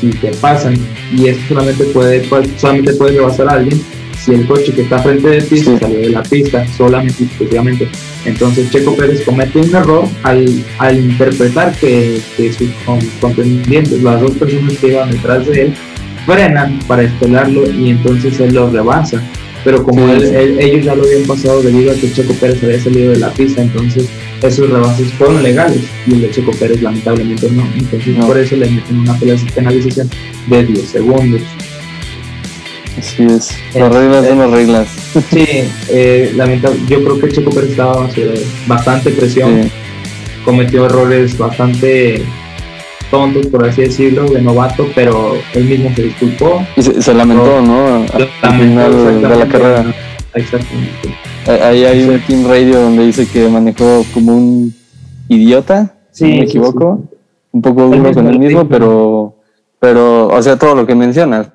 si 0.00 0.10
te 0.10 0.30
pasan 0.32 0.76
y 1.12 1.28
esto 1.28 1.42
solamente 1.48 1.84
puede 1.84 2.24
solamente 2.58 2.94
puedes 2.94 3.16
rebasar 3.16 3.48
a 3.48 3.52
alguien 3.52 3.80
si 4.18 4.32
el 4.34 4.46
coche 4.46 4.72
que 4.72 4.82
está 4.82 4.98
frente 4.98 5.28
de 5.28 5.42
ti 5.42 5.58
se 5.58 5.78
salió 5.78 5.98
de 5.98 6.10
la 6.10 6.22
pista 6.22 6.66
solamente 6.76 7.24
exclusivamente 7.24 7.88
entonces 8.24 8.70
Checo 8.70 8.94
Pérez 8.96 9.22
comete 9.24 9.58
un 9.58 9.74
error 9.74 10.04
al, 10.22 10.64
al 10.78 10.98
interpretar 10.98 11.74
que, 11.76 12.20
que 12.36 12.52
sus 12.52 12.68
contendientes 13.20 14.02
las 14.02 14.20
dos 14.20 14.32
personas 14.32 14.76
que 14.78 14.88
iban 14.88 15.10
detrás 15.10 15.46
de 15.46 15.62
él 15.62 15.74
frenan 16.28 16.78
para 16.86 17.04
espelarlo 17.04 17.70
y 17.70 17.88
entonces 17.88 18.38
él 18.38 18.52
lo 18.52 18.70
rebasa. 18.70 19.22
Pero 19.64 19.82
como 19.84 20.06
ellos 20.08 20.84
ya 20.84 20.94
lo 20.94 21.04
habían 21.04 21.24
pasado 21.26 21.62
debido 21.62 21.92
a 21.92 21.94
que 21.94 22.12
Checo 22.12 22.32
Pérez 22.34 22.62
había 22.62 22.80
salido 22.80 23.12
de 23.12 23.18
la 23.18 23.30
pista, 23.32 23.62
entonces 23.62 24.08
esos 24.42 24.70
rebases 24.70 25.12
fueron 25.14 25.42
legales 25.42 25.82
y 26.06 26.14
el 26.14 26.20
de 26.22 26.30
Checo 26.30 26.52
Pérez 26.52 26.80
lamentablemente 26.80 27.50
no. 27.50 27.66
Entonces 27.76 28.16
por 28.24 28.38
eso 28.38 28.56
le 28.56 28.70
meten 28.70 28.98
una 28.98 29.18
penalización 29.54 30.08
de 30.46 30.64
10 30.64 30.88
segundos. 30.88 31.42
Así 32.98 33.22
es, 33.24 33.56
las 33.74 33.92
reglas 33.92 34.26
son 34.26 34.38
las 34.38 34.50
reglas. 34.50 34.88
Sí, 35.30 35.46
eh, 35.88 36.34
yo 36.88 37.02
creo 37.04 37.20
que 37.20 37.28
Checo 37.28 37.50
Pérez 37.50 37.70
estaba 37.70 38.02
bajo 38.02 38.14
bastante 38.66 39.10
presión, 39.10 39.70
cometió 40.44 40.86
errores 40.86 41.36
bastante 41.38 42.22
tontos, 43.10 43.46
por 43.46 43.66
así 43.66 43.82
decirlo, 43.82 44.24
de 44.28 44.40
novato, 44.42 44.86
pero 44.94 45.34
él 45.54 45.64
mismo 45.64 45.90
se 45.94 46.02
disculpó. 46.02 46.64
Y 46.76 46.82
se, 46.82 47.14
lamentó, 47.14 47.60
¿no? 47.62 48.04
Al 48.42 48.58
final 48.58 49.22
de 49.22 49.36
la 49.36 49.46
carrera. 49.46 49.94
Exactamente. 50.34 51.14
Ahí 51.46 51.84
hay 51.84 52.02
un 52.04 52.20
Team 52.20 52.46
Radio 52.46 52.80
donde 52.80 53.06
dice 53.06 53.26
que 53.26 53.48
manejó 53.48 54.04
como 54.12 54.36
un 54.36 54.74
idiota, 55.28 55.94
si 56.10 56.24
no 56.24 56.36
me 56.36 56.42
equivoco. 56.42 57.02
Un 57.50 57.62
poco 57.62 57.86
duro 57.86 58.12
con 58.12 58.26
él 58.28 58.38
mismo, 58.38 58.68
pero, 58.68 59.34
pero, 59.80 60.28
o 60.28 60.42
sea, 60.42 60.58
todo 60.58 60.74
lo 60.74 60.86
que 60.86 60.94
mencionas. 60.94 61.48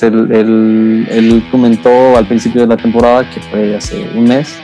Él, 0.00 0.30
él, 0.32 1.08
él 1.10 1.44
comentó 1.50 2.16
al 2.16 2.26
principio 2.26 2.62
de 2.62 2.66
la 2.66 2.76
temporada, 2.76 3.28
que 3.30 3.40
fue 3.40 3.76
hace 3.76 4.08
un 4.14 4.24
mes, 4.24 4.58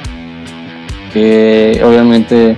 que 1.13 1.81
obviamente 1.85 2.57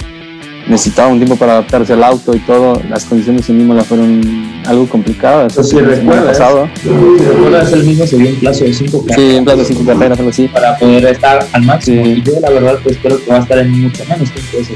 necesitaba 0.66 1.08
un 1.08 1.18
tiempo 1.18 1.36
para 1.36 1.52
adaptarse 1.52 1.92
al 1.92 2.04
auto 2.04 2.34
y 2.34 2.38
todo. 2.40 2.80
Las 2.88 3.04
condiciones 3.04 3.48
en 3.50 3.60
Imola 3.60 3.84
fueron 3.84 4.62
algo 4.66 4.88
complicadas. 4.88 5.52
Eso 5.52 5.62
sí, 5.62 5.78
recuerdas. 5.78 6.38
Pasado. 6.38 6.68
Si 6.82 6.88
recuerdas, 6.88 7.72
él 7.72 7.84
mismo 7.84 8.06
se 8.06 8.16
dio 8.16 8.28
un 8.30 8.36
plazo 8.36 8.64
de 8.64 8.74
cinco 8.74 9.04
carreras. 9.06 9.30
Sí, 9.30 9.38
un 9.38 9.44
plazo 9.44 9.58
de 9.58 9.64
cinco 9.64 9.84
carreras, 9.84 10.18
algo 10.18 10.30
así. 10.30 10.48
Para 10.48 10.76
poder 10.78 11.04
estar 11.06 11.46
al 11.52 11.62
máximo. 11.62 12.06
Y 12.06 12.22
yo, 12.22 12.32
la 12.40 12.50
verdad, 12.50 12.78
pues 12.82 12.96
espero 12.96 13.18
que 13.22 13.30
va 13.30 13.36
a 13.36 13.40
estar 13.40 13.58
en 13.58 13.82
mucho 13.82 14.04
menos 14.08 14.28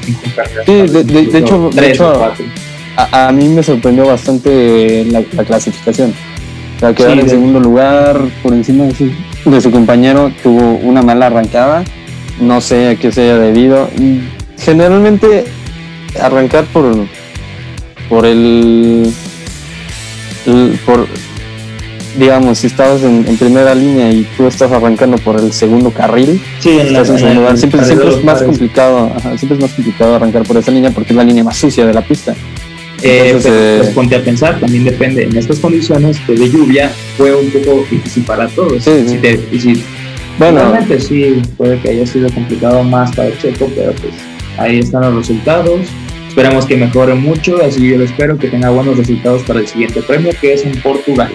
cinco 0.04 0.21
carreras. 0.37 0.66
Sí, 0.66 0.73
de, 0.73 1.04
de, 1.04 1.38
hecho, 1.38 1.71
de 1.73 1.90
hecho 1.90 2.12
a, 2.97 3.28
a, 3.28 3.33
mí 3.33 3.49
me 3.49 3.62
sorprendió 3.62 4.07
bastante 4.07 5.04
la, 5.07 5.23
la 5.33 5.45
clasificación. 5.45 6.12
O 6.76 6.80
sea, 6.80 6.95
quedar 6.95 7.18
en 7.18 7.28
segundo 7.28 7.59
lugar 7.59 8.21
por 8.42 8.52
encima 8.52 8.85
de 8.85 8.95
su, 8.95 9.11
de 9.50 9.61
su 9.61 9.71
compañero, 9.71 10.33
tuvo 10.42 10.78
una 10.83 11.02
mala 11.02 11.26
arrancada. 11.26 11.85
No 12.40 12.61
sé 12.61 12.90
a 12.90 12.95
qué 12.97 13.11
se 13.11 13.23
haya 13.23 13.38
debido. 13.38 13.88
Generalmente 14.59 15.45
arrancar 16.21 16.65
por 16.67 17.07
por 18.09 18.25
el, 18.25 19.12
por 20.87 21.07
digamos 22.19 22.59
si 22.59 22.67
estabas 22.67 23.03
en, 23.03 23.25
primera 23.37 23.75
línea 23.75 24.11
y 24.11 24.27
tú 24.37 24.47
estás 24.47 24.73
arrancando 24.73 25.19
por 25.19 25.38
el 25.38 25.53
segundo 25.53 25.91
carril 25.91 26.41
estás 26.59 27.11
en 27.11 27.19
segundo 27.19 27.41
lugar. 27.41 27.59
Siempre, 27.59 27.81
es 27.83 28.25
más 28.25 28.43
complicado 28.43 29.12
siempre 29.37 29.57
es 29.57 29.61
más 29.61 29.73
complicado 29.73 30.17
arrancar 30.17 30.43
por 30.45 30.57
esa 30.57 30.71
línea 30.71 30.91
porque 30.91 31.12
es 31.12 31.17
la 31.17 31.25
línea 31.25 31.45
más 31.45 31.57
sucia 31.57 31.87
de 31.87 31.93
la 31.93 32.03
pista. 32.03 32.35
Eh, 33.03 33.27
Entonces, 33.27 33.53
eh, 33.55 33.79
pues, 33.79 33.91
ponte 33.91 34.17
a 34.17 34.25
pensar, 34.25 34.59
también 34.59 34.83
depende. 34.83 35.23
En 35.23 35.37
estas 35.37 35.61
condiciones 35.61 36.19
pues, 36.27 36.41
de 36.41 36.50
lluvia 36.50 36.91
fue 37.17 37.33
un 37.33 37.49
poco 37.50 37.85
difícil 37.88 38.25
para 38.25 38.49
todos. 38.49 38.83
Sí, 38.83 39.85
bueno, 40.37 40.61
realmente 40.61 41.00
sí, 41.00 41.43
puede 41.57 41.79
que 41.81 41.91
haya 41.91 42.07
sido 42.07 42.31
complicado 42.31 42.83
más 42.85 43.15
para 43.15 43.37
Checo, 43.38 43.71
pero 43.75 43.93
pues 43.93 44.15
ahí 44.59 44.81
están 44.81 45.03
los 45.03 45.15
resultados. 45.15 45.81
Esperamos 46.29 46.67
que 46.67 46.77
mejore 46.77 47.15
mucho, 47.15 47.62
así 47.65 47.88
yo 47.88 47.99
lo 47.99 48.05
espero, 48.05 48.38
que 48.38 48.49
tenga 48.49 48.71
buenos 48.71 48.97
resultados 48.97 49.43
para 49.43 49.61
el 49.61 49.67
siguiente 49.67 50.03
premio, 50.03 50.31
que 50.41 50.53
es 50.53 50.65
en 50.65 50.81
Portugal. 50.83 51.31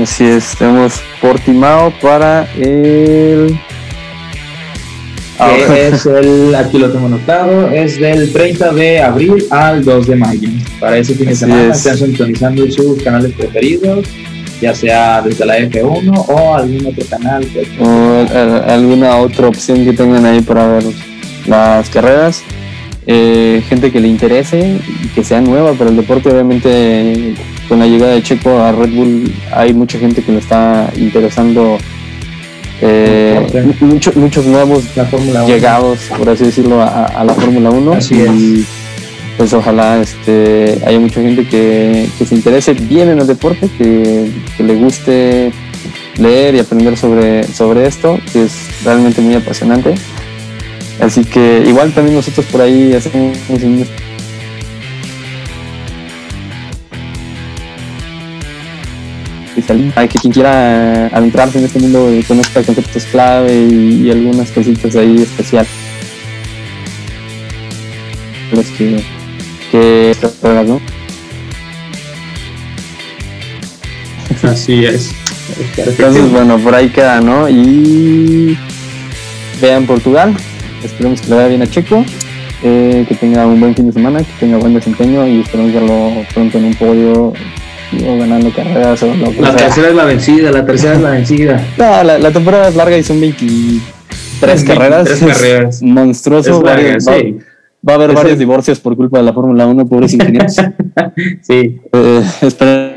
Así 0.00 0.24
es, 0.24 0.54
tenemos 0.56 1.00
Portimao 1.20 1.90
para 2.02 2.46
el... 2.54 3.58
es 5.74 6.06
el, 6.06 6.54
aquí 6.54 6.78
lo 6.78 6.92
tengo 6.92 7.06
anotado, 7.06 7.70
es 7.70 7.98
del 7.98 8.32
30 8.32 8.72
de 8.74 9.00
abril 9.00 9.46
al 9.50 9.84
2 9.84 10.06
de 10.06 10.16
mayo. 10.16 10.48
Para 10.78 10.98
ese 10.98 11.14
fin 11.14 11.28
de 11.28 11.34
semana 11.34 11.74
están 11.74 11.96
sintonizando 11.96 12.70
sus 12.70 13.02
canales 13.02 13.32
preferidos, 13.32 14.06
ya 14.60 14.74
sea 14.74 15.22
desde 15.22 15.46
la 15.46 15.58
F1 15.58 16.24
o 16.28 16.54
algún 16.54 16.86
otro 16.86 17.06
canal. 17.06 17.44
O 17.80 18.26
alguna 18.68 19.16
otra 19.16 19.48
opción 19.48 19.84
que 19.84 19.94
tengan 19.94 20.26
ahí 20.26 20.42
para 20.42 20.66
ver 20.68 20.84
las 21.46 21.88
carreras. 21.90 22.42
Eh, 23.08 23.62
gente 23.68 23.92
que 23.92 24.00
le 24.00 24.08
interese 24.08 24.80
y 25.04 25.06
que 25.08 25.22
sea 25.22 25.40
nueva 25.40 25.72
para 25.74 25.90
el 25.90 25.96
deporte. 25.96 26.30
Obviamente, 26.30 27.34
con 27.68 27.78
la 27.78 27.86
llegada 27.86 28.12
de 28.12 28.22
Checo 28.22 28.58
a 28.58 28.72
Red 28.72 28.94
Bull, 28.94 29.32
hay 29.52 29.72
mucha 29.72 29.98
gente 29.98 30.22
que 30.22 30.32
le 30.32 30.38
está 30.38 30.90
interesando. 30.96 31.78
Eh, 32.82 33.40
muchos 33.80 34.44
nuevos 34.46 34.84
llegados, 35.46 35.98
por 36.18 36.28
así 36.28 36.44
decirlo, 36.44 36.82
a, 36.82 37.24
la 37.24 37.32
Fórmula 37.32 37.70
1. 37.70 37.98
y 38.10 38.66
pues 39.36 39.52
ojalá 39.52 40.00
este, 40.00 40.80
haya 40.86 40.98
mucha 40.98 41.20
gente 41.20 41.46
que, 41.46 42.08
se 42.24 42.34
interese 42.34 42.74
bien 42.74 43.10
en 43.10 43.20
el 43.20 43.26
deporte, 43.26 43.68
que, 43.78 44.30
que, 44.56 44.62
le 44.62 44.74
guste 44.76 45.52
leer 46.18 46.54
y 46.54 46.58
aprender 46.58 46.96
sobre, 46.96 47.44
sobre 47.44 47.86
esto, 47.86 48.18
que 48.32 48.44
es 48.44 48.52
realmente 48.84 49.20
muy 49.20 49.34
apasionante. 49.34 49.94
Así 51.00 51.24
que 51.24 51.62
igual 51.66 51.92
también 51.92 52.16
nosotros 52.16 52.46
por 52.46 52.60
ahí 52.62 52.94
hacemos 52.94 53.36
un 53.48 53.86
Hay 59.96 60.08
que 60.08 60.18
quien 60.18 60.32
quiera 60.32 61.06
adentrarse 61.06 61.58
en 61.58 61.64
este 61.64 61.78
mundo 61.80 62.08
conozca 62.28 62.62
conceptos 62.62 63.04
clave 63.04 63.52
y, 63.52 64.10
algunas 64.10 64.50
cositas 64.50 64.94
ahí 64.96 65.22
especiales. 65.22 65.70
Los 68.52 68.66
que, 68.66 69.02
que 69.72 70.14
¿no? 70.42 70.80
Así 74.42 74.84
es. 74.84 75.10
Entonces, 75.76 76.30
bueno, 76.30 76.58
por 76.58 76.74
ahí 76.74 76.90
queda, 76.90 77.20
¿no? 77.20 77.48
Y 77.48 78.56
vean 79.60 79.86
Portugal, 79.86 80.36
Esperemos 80.84 81.20
que 81.20 81.28
le 81.30 81.36
vaya 81.36 81.48
bien 81.48 81.62
a 81.62 81.66
Checo, 81.66 82.04
eh, 82.62 83.04
que 83.08 83.14
tenga 83.14 83.46
un 83.46 83.60
buen 83.60 83.74
fin 83.74 83.86
de 83.86 83.92
semana, 83.92 84.18
que 84.20 84.32
tenga 84.40 84.58
buen 84.58 84.74
desempeño 84.74 85.26
y 85.26 85.40
esperemos 85.40 85.72
verlo 85.72 86.24
pronto 86.32 86.58
en 86.58 86.64
un 86.64 86.74
podio 86.74 87.32
o 88.04 88.18
ganando 88.18 88.50
carreras 88.52 89.02
o 89.02 89.14
lo 89.14 89.32
La 89.40 89.54
tercera 89.54 89.88
es 89.88 89.94
la 89.94 90.04
vencida, 90.04 90.50
la 90.50 90.66
tercera 90.66 90.94
es 90.94 91.00
la 91.00 91.10
vencida. 91.10 91.64
No, 91.78 92.02
la, 92.02 92.30
temporada 92.30 92.68
es 92.68 92.76
larga 92.76 92.96
y 92.96 93.02
son 93.02 93.20
23 93.20 94.64
carreras. 94.64 95.08
carreras. 95.20 95.82
monstruoso. 95.82 96.62
va, 96.62 96.72
a 96.72 97.94
haber 97.94 98.12
varios 98.12 98.38
divorcios 98.38 98.80
por 98.80 98.96
culpa 98.96 99.18
de 99.18 99.24
la 99.24 99.32
Fórmula 99.32 99.66
1, 99.66 99.86
pobres 99.86 100.12
ingenieros. 100.14 100.56
sí. 101.42 101.80
Eh, 101.92 102.22
Esperemos 102.42 102.95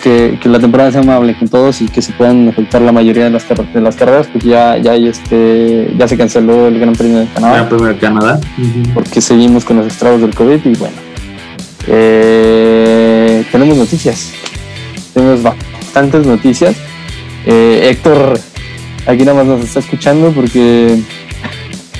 que, 0.00 0.38
la 0.44 0.58
temporada 0.58 0.90
sea 0.92 1.00
amable 1.00 1.36
con 1.36 1.48
todos 1.48 1.80
y 1.80 1.86
que 1.86 2.02
se 2.02 2.12
puedan 2.12 2.48
efectuar 2.48 2.82
la 2.82 2.92
mayoría 2.92 3.24
de 3.24 3.30
las, 3.30 3.46
de 3.48 3.80
las 3.80 3.96
carreras, 3.96 4.26
porque 4.26 4.48
ya, 4.48 4.76
ya, 4.78 4.94
este, 4.94 5.94
ya 5.96 6.08
se 6.08 6.16
canceló 6.16 6.68
el 6.68 6.78
Gran 6.78 6.94
Premio 6.94 7.18
de 7.18 7.26
Canadá. 7.26 7.54
Gran 7.54 7.68
Premio 7.68 7.86
de 7.86 7.96
Canadá. 7.96 8.40
Porque 8.94 9.20
seguimos 9.20 9.64
con 9.64 9.76
los 9.76 9.86
estragos 9.86 10.20
del 10.20 10.34
COVID 10.34 10.64
y 10.64 10.74
bueno. 10.74 10.96
Eh, 11.86 13.44
tenemos 13.50 13.76
noticias. 13.76 14.32
Tenemos 15.14 15.42
bastantes 15.42 16.26
noticias. 16.26 16.76
Eh, 17.46 17.88
Héctor 17.90 18.38
aquí 19.08 19.24
nada 19.24 19.38
más 19.38 19.46
nos 19.46 19.64
está 19.64 19.80
escuchando 19.80 20.30
porque 20.32 20.98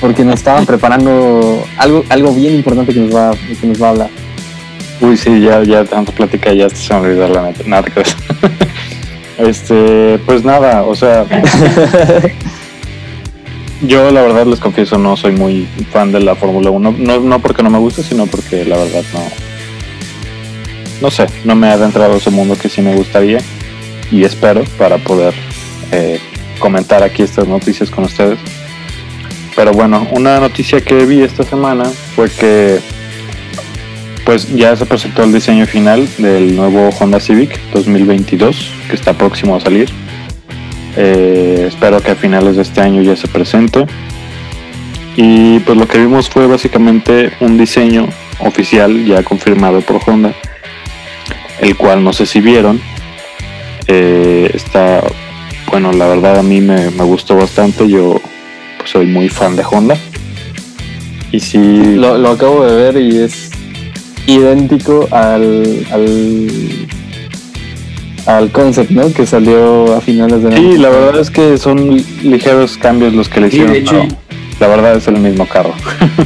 porque 0.00 0.24
nos 0.24 0.36
estaban 0.36 0.64
preparando 0.64 1.64
algo, 1.76 2.04
algo 2.08 2.32
bien 2.32 2.54
importante 2.54 2.94
que 2.94 3.00
nos 3.00 3.14
va, 3.14 3.32
que 3.60 3.66
nos 3.66 3.82
va 3.82 3.86
a 3.86 3.90
hablar. 3.90 4.10
Uy, 5.00 5.16
sí, 5.16 5.40
ya, 5.40 5.62
ya 5.62 5.84
tanto 5.84 6.12
plática, 6.12 6.52
ya 6.52 6.68
se 6.68 6.92
me 6.94 7.00
olvidó 7.00 7.28
la 7.28 7.42
neta. 7.42 7.62
Nada 7.66 7.82
que 7.82 8.02
Este, 9.38 10.18
pues 10.26 10.44
nada, 10.44 10.82
o 10.82 10.96
sea, 10.96 11.24
yo 13.82 14.10
la 14.10 14.22
verdad 14.22 14.46
les 14.46 14.58
confieso 14.58 14.98
no 14.98 15.16
soy 15.16 15.30
muy 15.30 15.68
fan 15.92 16.10
de 16.10 16.18
la 16.18 16.34
Fórmula 16.34 16.70
1, 16.70 16.96
no, 16.98 17.20
no 17.20 17.38
porque 17.38 17.62
no 17.62 17.70
me 17.70 17.78
guste, 17.78 18.02
sino 18.02 18.26
porque 18.26 18.64
la 18.64 18.76
verdad 18.76 19.04
no, 19.12 19.20
no 21.00 21.10
sé, 21.12 21.26
no 21.44 21.54
me 21.54 21.68
ha 21.68 21.74
adentrado 21.74 22.16
ese 22.16 22.30
mundo 22.30 22.56
que 22.60 22.68
sí 22.68 22.82
me 22.82 22.96
gustaría 22.96 23.38
y 24.10 24.24
espero 24.24 24.64
para 24.76 24.98
poder 24.98 25.34
eh, 25.92 26.18
comentar 26.58 27.04
aquí 27.04 27.22
estas 27.22 27.46
noticias 27.46 27.90
con 27.90 28.04
ustedes. 28.04 28.40
Pero 29.54 29.70
bueno, 29.72 30.08
una 30.12 30.40
noticia 30.40 30.80
que 30.80 31.06
vi 31.06 31.22
esta 31.22 31.44
semana 31.44 31.84
fue 32.16 32.28
que 32.28 32.80
pues 34.28 34.54
ya 34.54 34.76
se 34.76 34.84
presentó 34.84 35.24
el 35.24 35.32
diseño 35.32 35.64
final 35.64 36.06
del 36.18 36.54
nuevo 36.54 36.90
Honda 36.90 37.18
Civic 37.18 37.58
2022 37.72 38.70
que 38.86 38.94
está 38.94 39.14
próximo 39.14 39.56
a 39.56 39.60
salir. 39.60 39.88
Eh, 40.98 41.64
espero 41.66 42.02
que 42.02 42.10
a 42.10 42.14
finales 42.14 42.56
de 42.56 42.60
este 42.60 42.82
año 42.82 43.00
ya 43.00 43.16
se 43.16 43.26
presente. 43.26 43.86
Y 45.16 45.60
pues 45.60 45.78
lo 45.78 45.88
que 45.88 45.96
vimos 45.96 46.28
fue 46.28 46.46
básicamente 46.46 47.32
un 47.40 47.56
diseño 47.56 48.06
oficial 48.40 49.02
ya 49.06 49.22
confirmado 49.22 49.80
por 49.80 49.98
Honda, 50.06 50.34
el 51.62 51.74
cual 51.78 52.04
no 52.04 52.12
sé 52.12 52.26
si 52.26 52.40
vieron. 52.40 52.82
Eh, 53.86 54.50
está, 54.52 55.04
bueno, 55.70 55.90
la 55.92 56.06
verdad 56.06 56.38
a 56.38 56.42
mí 56.42 56.60
me, 56.60 56.90
gustó 56.90 57.34
bastante. 57.34 57.88
Yo 57.88 58.20
pues, 58.76 58.90
soy 58.90 59.06
muy 59.06 59.30
fan 59.30 59.56
de 59.56 59.64
Honda. 59.64 59.96
Y 61.32 61.40
si 61.40 61.96
Lo, 61.96 62.18
lo 62.18 62.28
acabo 62.28 62.66
de 62.66 62.74
ver 62.74 63.02
y 63.02 63.20
es 63.20 63.47
idéntico 64.28 65.08
al, 65.10 65.86
al, 65.90 66.48
al 68.26 68.50
concept, 68.52 68.90
¿no? 68.90 69.12
Que 69.12 69.26
salió 69.26 69.96
a 69.96 70.00
finales 70.00 70.42
de 70.42 70.56
Sí, 70.56 70.78
la 70.78 70.90
verdad 70.90 71.20
es 71.20 71.30
que 71.30 71.56
son 71.58 71.96
ligeros 72.22 72.76
cambios 72.76 73.14
los 73.14 73.28
que 73.28 73.40
le 73.40 73.50
Sí, 73.50 73.56
hicieron. 73.56 73.72
de 73.72 73.78
hecho. 73.80 74.06
pero 74.58 74.60
la 74.60 74.68
verdad 74.76 74.96
es 74.96 75.08
el 75.08 75.18
mismo 75.18 75.46
carro. 75.48 75.72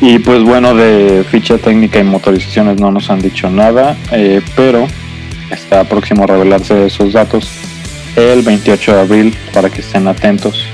y 0.00 0.18
pues 0.18 0.42
bueno, 0.42 0.74
de 0.74 1.24
ficha 1.30 1.58
técnica 1.58 1.98
y 1.98 2.04
motorizaciones 2.04 2.80
no 2.80 2.90
nos 2.90 3.10
han 3.10 3.20
dicho 3.20 3.50
nada, 3.50 3.96
eh, 4.12 4.40
pero 4.56 4.86
está 5.50 5.84
próximo 5.84 6.24
a 6.24 6.26
revelarse 6.26 6.86
esos 6.86 7.12
datos 7.14 7.48
el 8.16 8.42
28 8.42 8.94
de 8.94 9.00
abril 9.00 9.36
para 9.54 9.70
que 9.70 9.80
estén 9.80 10.06
atentos. 10.06 10.64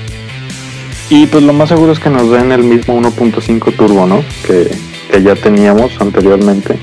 Y 1.09 1.25
pues 1.27 1.41
lo 1.43 1.53
más 1.53 1.69
seguro 1.69 1.93
es 1.93 1.99
que 1.99 2.09
nos 2.09 2.29
den 2.31 2.51
el 2.51 2.63
mismo 2.63 2.99
1.5 2.99 3.73
turbo, 3.77 4.05
¿no? 4.07 4.21
Que, 4.45 4.69
que 5.11 5.21
ya 5.23 5.35
teníamos 5.35 5.99
anteriormente. 5.99 6.77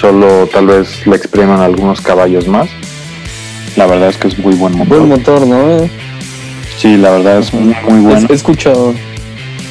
Solo 0.00 0.46
tal 0.46 0.66
vez 0.66 1.06
le 1.06 1.16
expriman 1.16 1.60
algunos 1.60 2.00
caballos 2.00 2.46
más. 2.48 2.68
La 3.76 3.86
verdad 3.86 4.08
es 4.08 4.16
que 4.16 4.28
es 4.28 4.38
muy 4.38 4.54
buen 4.54 4.76
motor. 4.76 4.98
Buen 4.98 5.08
motor, 5.08 5.46
¿no? 5.46 5.88
Sí, 6.78 6.96
la 6.96 7.10
verdad 7.10 7.38
es 7.38 7.52
muy, 7.52 7.74
muy 7.88 8.00
bueno. 8.00 8.26
He, 8.28 8.34
escuchado, 8.34 8.94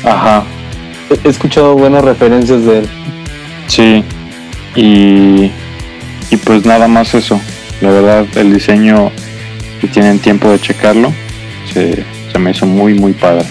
Ajá, 0.03 0.43
he 1.23 1.29
escuchado 1.29 1.75
buenas 1.75 2.03
referencias 2.03 2.65
de 2.65 2.79
él. 2.79 2.89
sí. 3.67 4.03
Y, 4.75 5.51
y 6.31 6.37
pues 6.43 6.65
nada 6.65 6.87
más 6.89 7.13
eso. 7.13 7.39
La 7.79 7.91
verdad, 7.91 8.25
el 8.35 8.53
diseño, 8.53 9.09
si 9.79 9.87
tienen 9.87 10.19
tiempo 10.19 10.49
de 10.49 10.59
checarlo, 10.59 11.13
se, 11.73 12.03
se 12.31 12.39
me 12.39 12.51
hizo 12.51 12.65
muy, 12.65 12.93
muy 12.93 13.13
padre. 13.13 13.45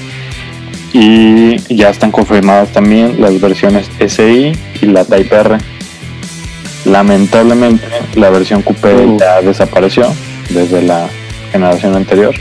Y 0.96 1.56
ya 1.74 1.90
están 1.90 2.12
confirmadas 2.12 2.70
también 2.70 3.20
las 3.20 3.40
versiones 3.40 3.90
SI 3.98 4.52
y 4.80 4.86
la 4.86 5.04
Type 5.04 5.34
R. 5.34 5.58
Lamentablemente, 6.84 7.84
la 8.14 8.30
versión 8.30 8.62
Coupé 8.62 8.94
Uh. 8.94 9.18
ya 9.18 9.40
desapareció 9.42 10.06
desde 10.50 10.82
la 10.82 11.08
generación 11.50 11.96
anterior. 11.96 12.34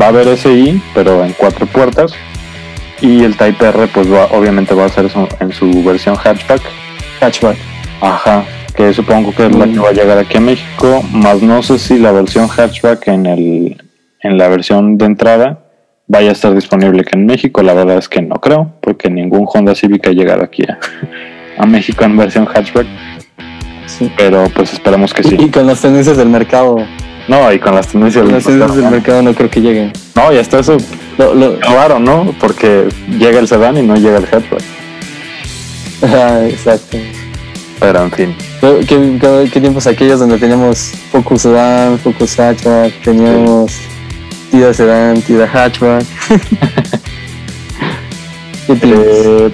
Va 0.00 0.06
a 0.06 0.08
haber 0.08 0.28
SI, 0.38 0.80
pero 0.94 1.22
en 1.24 1.32
cuatro 1.34 1.66
puertas. 1.66 2.12
Y 3.02 3.24
el 3.24 3.36
Type 3.36 3.62
R, 3.66 3.88
pues 3.88 4.10
va, 4.10 4.24
obviamente 4.32 4.74
va 4.74 4.86
a 4.86 4.88
ser 4.88 5.10
su- 5.10 5.28
en 5.40 5.52
su 5.52 5.84
versión 5.84 6.16
hatchback. 6.16 6.62
Hatchback. 7.20 7.56
Ajá, 8.00 8.44
que 8.74 8.94
supongo 8.94 9.34
que 9.34 9.46
es 9.46 9.54
la 9.54 9.66
Mm. 9.66 9.72
que 9.74 9.78
va 9.80 9.88
a 9.90 9.92
llegar 9.92 10.16
aquí 10.18 10.38
a 10.38 10.40
México. 10.40 11.02
Más 11.12 11.42
no 11.42 11.62
sé 11.62 11.78
si 11.78 11.98
la 11.98 12.12
versión 12.12 12.48
hatchback 12.48 13.08
en, 13.08 13.26
el, 13.26 13.82
en 14.22 14.38
la 14.38 14.48
versión 14.48 14.96
de 14.96 15.04
entrada 15.04 15.58
vaya 16.08 16.30
a 16.30 16.32
estar 16.32 16.54
disponible 16.54 17.00
aquí 17.00 17.10
en 17.18 17.26
México. 17.26 17.62
La 17.62 17.74
verdad 17.74 17.98
es 17.98 18.08
que 18.08 18.22
no 18.22 18.36
creo, 18.36 18.72
porque 18.80 19.10
ningún 19.10 19.46
Honda 19.52 19.74
Civic 19.74 20.06
ha 20.08 20.12
llegado 20.12 20.44
aquí 20.44 20.62
a, 20.64 20.78
a 21.62 21.66
México 21.66 22.04
en 22.04 22.16
versión 22.16 22.46
hatchback. 22.46 22.86
Sí. 23.86 24.10
Pero 24.16 24.48
pues 24.54 24.72
esperemos 24.72 25.12
que 25.14 25.22
sí. 25.22 25.36
Y 25.38 25.48
con 25.50 25.66
las 25.66 25.80
tendencias 25.80 26.16
del 26.16 26.28
mercado, 26.28 26.76
No, 27.28 27.52
y 27.52 27.58
con 27.58 27.74
las 27.74 27.88
tendencias 27.88 28.24
con 28.24 28.32
las 28.34 28.44
tendencias 28.44 28.76
del 28.76 28.90
mercado 28.90 29.22
no 29.22 29.32
creo 29.34 29.48
que 29.50 29.60
lleguen. 29.60 29.92
no, 30.14 30.32
y 30.32 30.38
hasta 30.38 30.58
eso 30.60 30.76
Lo, 31.18 31.34
lo- 31.34 31.58
raro, 31.60 31.98
¿no? 31.98 32.34
Porque 32.40 32.88
llega 33.18 33.38
el 33.38 33.48
sedán 33.48 33.76
y 33.76 33.82
no 33.82 33.96
llega 33.96 34.18
el 34.18 34.26
hatchback. 34.26 34.62
Ah, 36.02 36.40
exacto. 36.48 36.98
Pero 37.80 38.02
en 38.04 38.10
fin. 38.12 38.34
¿Qué, 38.60 38.84
qué, 38.86 39.50
qué 39.52 39.60
tiempos 39.60 39.86
aquellos 39.86 40.18
donde 40.20 40.38
teníamos 40.38 40.92
Focus 41.12 41.42
Sedan, 41.42 41.98
Focus 41.98 42.38
Hatchback, 42.40 42.92
teníamos 43.02 43.76
Tida 44.50 44.72
Sedan, 44.72 45.20
Tida 45.22 45.46
Hatchback? 45.46 46.04
Eh, 48.68 49.50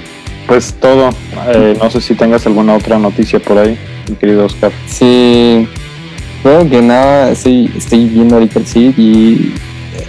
pues 0.46 0.74
todo. 0.80 1.10
Eh, 1.54 1.76
no 1.78 1.90
sé 1.90 2.00
si 2.00 2.14
tengas 2.14 2.46
alguna 2.46 2.74
otra 2.74 2.98
noticia 2.98 3.38
por 3.38 3.58
ahí, 3.58 3.78
mi 4.08 4.16
querido 4.16 4.46
Oscar. 4.46 4.72
Sí, 4.86 5.68
creo 6.42 6.68
que 6.68 6.80
nada, 6.80 7.30
estoy, 7.30 7.70
estoy 7.76 8.06
viendo 8.06 8.36
ahorita 8.36 8.58
el 8.58 8.66
Civic 8.66 8.98
y 8.98 9.54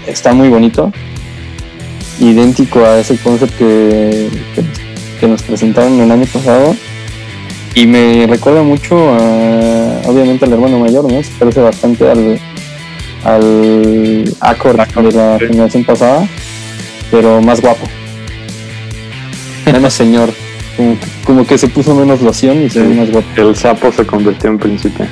está 0.08 0.34
muy 0.34 0.50
bonito. 0.50 0.92
Idéntico 2.20 2.86
a 2.86 3.00
ese 3.00 3.18
concept 3.18 3.58
que, 3.58 4.30
que, 4.56 4.64
que 5.20 5.28
nos 5.28 5.44
presentaron 5.44 6.00
el 6.00 6.12
año 6.12 6.26
pasado. 6.26 6.76
Y 7.76 7.88
me 7.88 8.28
recuerda 8.28 8.62
mucho 8.62 8.96
a, 8.96 10.02
obviamente, 10.06 10.46
al 10.46 10.54
hermano 10.54 10.80
mayor, 10.80 11.12
¿no? 11.12 11.22
Se 11.24 11.32
parece 11.40 11.60
bastante 11.60 12.08
al, 12.10 12.40
al 13.24 14.36
Accord 14.40 14.80
de 14.80 15.12
la 15.12 15.38
generación 15.40 15.84
pasada, 15.84 16.28
pero 17.12 17.42
más 17.42 17.62
guapo. 17.62 17.88
Menos 19.66 19.94
señor. 19.94 20.30
Como, 20.76 20.98
como 21.24 21.46
que 21.48 21.58
se 21.58 21.68
puso 21.68 21.94
menos 21.94 22.22
loción 22.22 22.64
y 22.64 22.70
se 22.70 22.82
ve 22.82 22.94
Sí. 22.94 23.00
más 23.00 23.12
guapo. 23.12 23.28
El 23.38 23.56
sapo 23.56 23.92
se 23.92 24.06
convirtió 24.06 24.50
en 24.50 24.58
príncipe. 24.60 25.08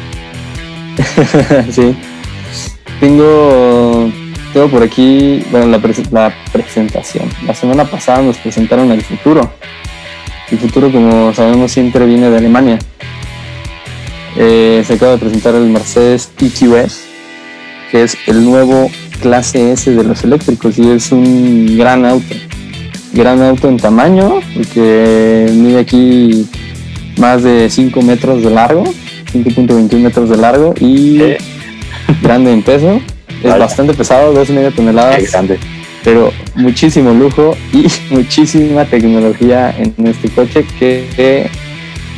sí. 1.71 1.95
Tengo, 2.99 4.11
tengo 4.53 4.67
por 4.67 4.83
aquí, 4.83 5.43
bueno, 5.51 5.67
la, 5.67 5.77
pres- 5.79 6.09
la 6.11 6.33
presentación. 6.51 7.29
La 7.45 7.53
semana 7.55 7.85
pasada 7.85 8.21
nos 8.21 8.37
presentaron 8.37 8.91
el 8.91 9.01
futuro. 9.03 9.51
El 10.51 10.57
futuro, 10.59 10.91
como 10.91 11.33
sabemos, 11.33 11.71
siempre 11.71 12.05
viene 12.05 12.29
de 12.29 12.37
Alemania. 12.37 12.77
Eh, 14.37 14.83
se 14.85 14.93
acaba 14.93 15.13
de 15.13 15.17
presentar 15.19 15.55
el 15.55 15.67
Mercedes 15.69 16.29
EQS, 16.39 17.01
que 17.91 18.03
es 18.03 18.17
el 18.27 18.43
nuevo 18.45 18.89
clase 19.21 19.71
S 19.71 19.91
de 19.91 20.03
los 20.03 20.23
eléctricos 20.23 20.77
y 20.79 20.89
es 20.89 21.11
un 21.11 21.77
gran 21.77 22.05
auto. 22.05 22.35
Gran 23.13 23.41
auto 23.41 23.67
en 23.67 23.77
tamaño, 23.77 24.39
porque 24.55 25.47
mide 25.53 25.79
aquí 25.79 26.47
más 27.17 27.43
de 27.43 27.69
5 27.69 28.01
metros 28.01 28.41
de 28.41 28.49
largo, 28.49 28.83
5.21 29.33 29.99
metros 29.99 30.29
de 30.29 30.37
largo 30.37 30.73
y 30.79 31.21
Eh, 31.21 31.37
grande 32.21 32.53
en 32.53 32.63
peso. 32.63 33.01
Es 33.43 33.43
Vaya. 33.43 33.57
bastante 33.57 33.93
pesado, 33.93 34.33
2,5 34.33 34.69
qué 34.69 34.71
toneladas, 34.75 35.31
grande. 35.31 35.59
pero 36.03 36.31
muchísimo 36.55 37.11
lujo 37.11 37.55
y 37.73 37.85
muchísima 38.13 38.85
tecnología 38.85 39.75
en 39.77 39.93
este 40.07 40.29
coche 40.29 40.65
que, 40.79 41.07
que 41.15 41.49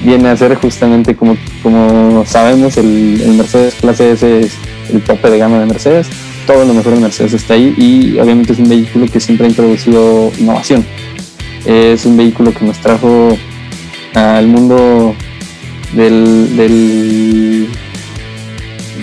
viene 0.03 0.29
a 0.29 0.37
ser 0.37 0.55
justamente 0.55 1.15
como, 1.15 1.37
como 1.63 2.23
sabemos 2.25 2.77
el, 2.77 3.21
el 3.21 3.33
Mercedes 3.33 3.75
clase 3.75 4.11
S 4.11 4.39
es 4.41 4.51
el 4.91 5.01
tope 5.01 5.29
de 5.29 5.37
gama 5.37 5.59
de 5.59 5.65
Mercedes. 5.65 6.07
Todo 6.45 6.65
lo 6.65 6.73
mejor 6.73 6.95
de 6.95 7.01
Mercedes 7.01 7.33
está 7.33 7.53
ahí 7.53 7.73
y 7.77 8.19
obviamente 8.19 8.53
es 8.53 8.59
un 8.59 8.69
vehículo 8.69 9.07
que 9.07 9.19
siempre 9.19 9.47
ha 9.47 9.49
introducido 9.49 10.31
innovación. 10.37 10.85
Es 11.65 12.05
un 12.05 12.17
vehículo 12.17 12.53
que 12.53 12.65
nos 12.65 12.77
trajo 12.79 13.37
al 14.13 14.47
mundo 14.47 15.15
del, 15.93 16.57
del 16.57 17.67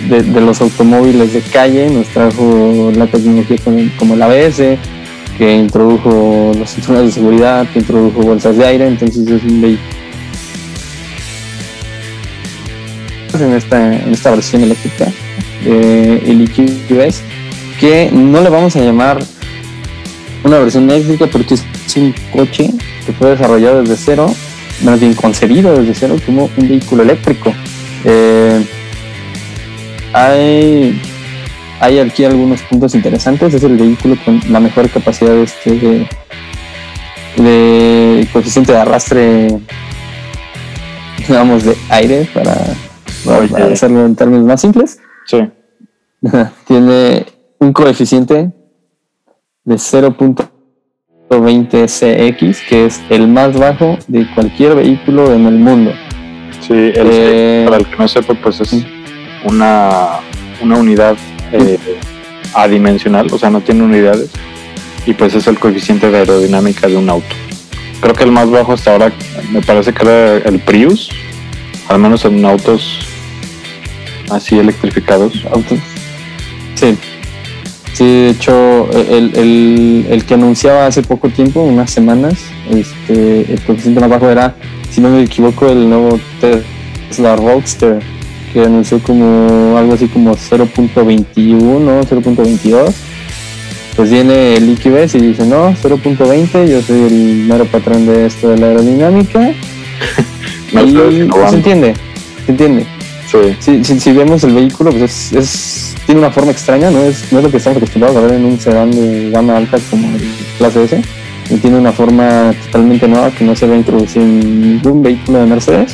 de, 0.09 0.41
los 0.41 0.61
automóviles 0.61 1.33
de 1.33 1.41
calle, 1.41 1.89
nos 1.89 2.07
trajo 2.07 2.91
la 2.95 3.07
tecnología 3.07 3.57
como, 3.63 3.79
como 3.97 4.13
el 4.13 4.21
ABS, 4.21 4.77
que 5.37 5.55
introdujo 5.55 6.51
los 6.57 6.69
cinturones 6.69 7.07
de 7.07 7.11
seguridad, 7.11 7.67
que 7.71 7.79
introdujo 7.79 8.21
bolsas 8.21 8.57
de 8.57 8.65
aire, 8.65 8.87
entonces 8.87 9.27
es 9.27 9.43
un 9.43 9.61
vehículo 9.61 10.01
en 13.39 13.53
esta, 13.53 13.95
en 13.95 14.11
esta 14.11 14.31
versión 14.31 14.61
eléctrica 14.63 15.07
eh, 15.65 16.23
el 16.25 16.41
EQS 16.43 17.21
que 17.79 18.09
no 18.11 18.41
le 18.41 18.49
vamos 18.49 18.75
a 18.75 18.79
llamar 18.79 19.19
una 20.43 20.59
versión 20.59 20.89
eléctrica 20.89 21.27
porque 21.27 21.55
es 21.55 21.63
un 21.95 22.13
coche 22.31 22.69
que 23.05 23.13
fue 23.13 23.31
desarrollado 23.31 23.81
desde 23.81 23.97
cero, 23.97 24.33
más 24.83 24.99
bien 24.99 25.13
concebido 25.13 25.77
desde 25.77 25.93
cero 25.93 26.15
como 26.25 26.49
un 26.57 26.69
vehículo 26.69 27.03
eléctrico. 27.03 27.53
Eh, 28.05 28.63
hay, 30.13 30.99
hay 31.79 31.99
aquí 31.99 32.23
algunos 32.23 32.61
puntos 32.63 32.95
interesantes. 32.95 33.53
Es 33.53 33.63
el 33.63 33.77
vehículo 33.77 34.15
con 34.23 34.39
la 34.49 34.59
mejor 34.59 34.89
capacidad 34.89 35.35
este, 35.35 35.71
de, 35.71 36.07
de 37.37 38.27
coeficiente 38.31 38.71
de 38.71 38.77
arrastre, 38.77 39.59
digamos, 41.27 41.63
de 41.63 41.75
aire 41.89 42.27
para, 42.33 42.55
para 43.25 43.73
hacerlo 43.73 44.05
en 44.05 44.15
términos 44.15 44.45
más 44.45 44.61
simples. 44.61 44.99
Sí. 45.25 45.49
Tiene 46.67 47.25
un 47.59 47.73
coeficiente 47.73 48.51
de 49.63 49.75
0.20 49.75 51.87
CX, 51.87 52.61
que 52.67 52.85
es 52.85 53.01
el 53.09 53.27
más 53.27 53.57
bajo 53.57 53.97
de 54.07 54.27
cualquier 54.33 54.75
vehículo 54.75 55.33
en 55.33 55.45
el 55.45 55.55
mundo. 55.55 55.91
Sí, 56.59 56.73
el 56.73 56.93
Eh, 56.95 57.63
para 57.65 57.77
el 57.77 57.87
que 57.87 57.95
no 57.97 58.07
sepa, 58.07 58.33
pues 58.35 58.61
es 58.61 58.85
una, 59.45 60.19
una 60.61 60.77
unidad 60.77 61.17
eh, 61.51 61.77
adimensional, 62.53 63.27
o 63.31 63.37
sea, 63.37 63.49
no 63.49 63.61
tiene 63.61 63.83
unidades, 63.83 64.29
y 65.05 65.13
pues 65.13 65.33
es 65.35 65.47
el 65.47 65.59
coeficiente 65.59 66.09
de 66.11 66.17
aerodinámica 66.17 66.87
de 66.87 66.97
un 66.97 67.09
auto. 67.09 67.35
Creo 68.01 68.15
que 68.15 68.23
el 68.23 68.31
más 68.31 68.49
bajo 68.49 68.73
hasta 68.73 68.93
ahora 68.93 69.13
me 69.51 69.61
parece 69.61 69.93
que 69.93 70.03
era 70.03 70.37
el 70.37 70.59
Prius, 70.59 71.11
al 71.87 71.99
menos 71.99 72.25
en 72.25 72.43
autos 72.45 72.99
así 74.31 74.57
electrificados. 74.57 75.33
autos. 75.51 75.79
Sí. 76.75 76.97
Sí, 77.93 78.05
de 78.05 78.29
hecho, 78.29 78.89
el, 78.91 79.35
el- 79.35 80.05
el 80.09 80.23
que 80.25 80.33
anunciaba 80.35 80.87
hace 80.87 81.01
poco 81.03 81.29
tiempo, 81.29 81.61
unas 81.61 81.91
semanas, 81.91 82.35
este, 82.69 83.51
el 83.53 83.61
coeficiente 83.65 83.99
más 83.99 84.09
bajo 84.09 84.29
era, 84.29 84.55
si 84.89 85.01
no 85.01 85.09
me 85.09 85.21
equivoco, 85.23 85.67
el 85.67 85.89
nuevo 85.89 86.17
Tesla 86.39 87.35
Roadster, 87.35 87.99
que 88.53 88.61
anunció 88.61 88.99
como 88.99 89.77
algo 89.77 89.93
así 89.93 90.07
como 90.07 90.35
0.21, 90.35 92.05
0.22. 92.07 92.93
Pues 93.95 94.09
viene 94.09 94.55
el 94.55 94.69
IQS 94.69 95.15
y 95.15 95.19
dice, 95.19 95.45
no, 95.45 95.71
0.20, 95.73 96.67
yo 96.69 96.81
soy 96.81 97.01
el 97.01 97.45
mero 97.47 97.65
patrón 97.65 98.07
de 98.07 98.25
esto 98.25 98.49
de 98.49 98.57
la 98.57 98.67
aerodinámica. 98.67 99.51
No 100.73 100.85
y 100.85 101.29
se 101.49 101.55
entiende, 101.57 101.93
se 102.45 102.51
entiende 102.53 102.85
Sí, 103.31 103.81
si, 103.83 104.11
vemos 104.11 104.43
el 104.43 104.53
vehículo, 104.53 104.91
pues 104.91 105.31
es, 105.31 105.95
tiene 106.05 106.19
una 106.19 106.31
forma 106.31 106.51
extraña, 106.51 106.91
¿no? 106.91 106.99
Es, 106.99 107.31
no 107.31 107.39
es 107.39 107.45
lo 107.45 107.49
que 107.49 107.57
estamos 107.57 107.77
acostumbrados 107.77 108.17
a 108.17 108.21
ver 108.21 108.33
en 108.33 108.43
un 108.43 108.59
sedán 108.59 108.91
de 108.91 109.29
gama 109.29 109.55
alta 109.55 109.77
como 109.89 110.05
el 110.17 110.21
clase 110.57 110.83
S. 110.83 111.01
Y 111.49 111.55
tiene 111.57 111.77
una 111.77 111.93
forma 111.93 112.53
totalmente 112.65 113.07
nueva 113.07 113.31
que 113.31 113.45
no 113.45 113.55
se 113.55 113.67
va 113.67 113.75
a 113.75 113.77
introducir 113.77 114.21
en 114.21 114.61
ningún 114.61 115.01
vehículo 115.01 115.39
de 115.39 115.45
Mercedes. 115.45 115.93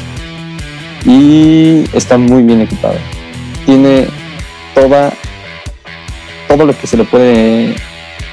Y 1.06 1.84
está 1.94 2.18
muy 2.18 2.42
bien 2.42 2.62
equipado. 2.62 2.96
Tiene 3.68 4.08
toda, 4.74 5.14
todo 6.48 6.66
lo 6.66 6.76
que 6.76 6.88
se 6.88 6.98
le 6.98 7.04
puede 7.04 7.76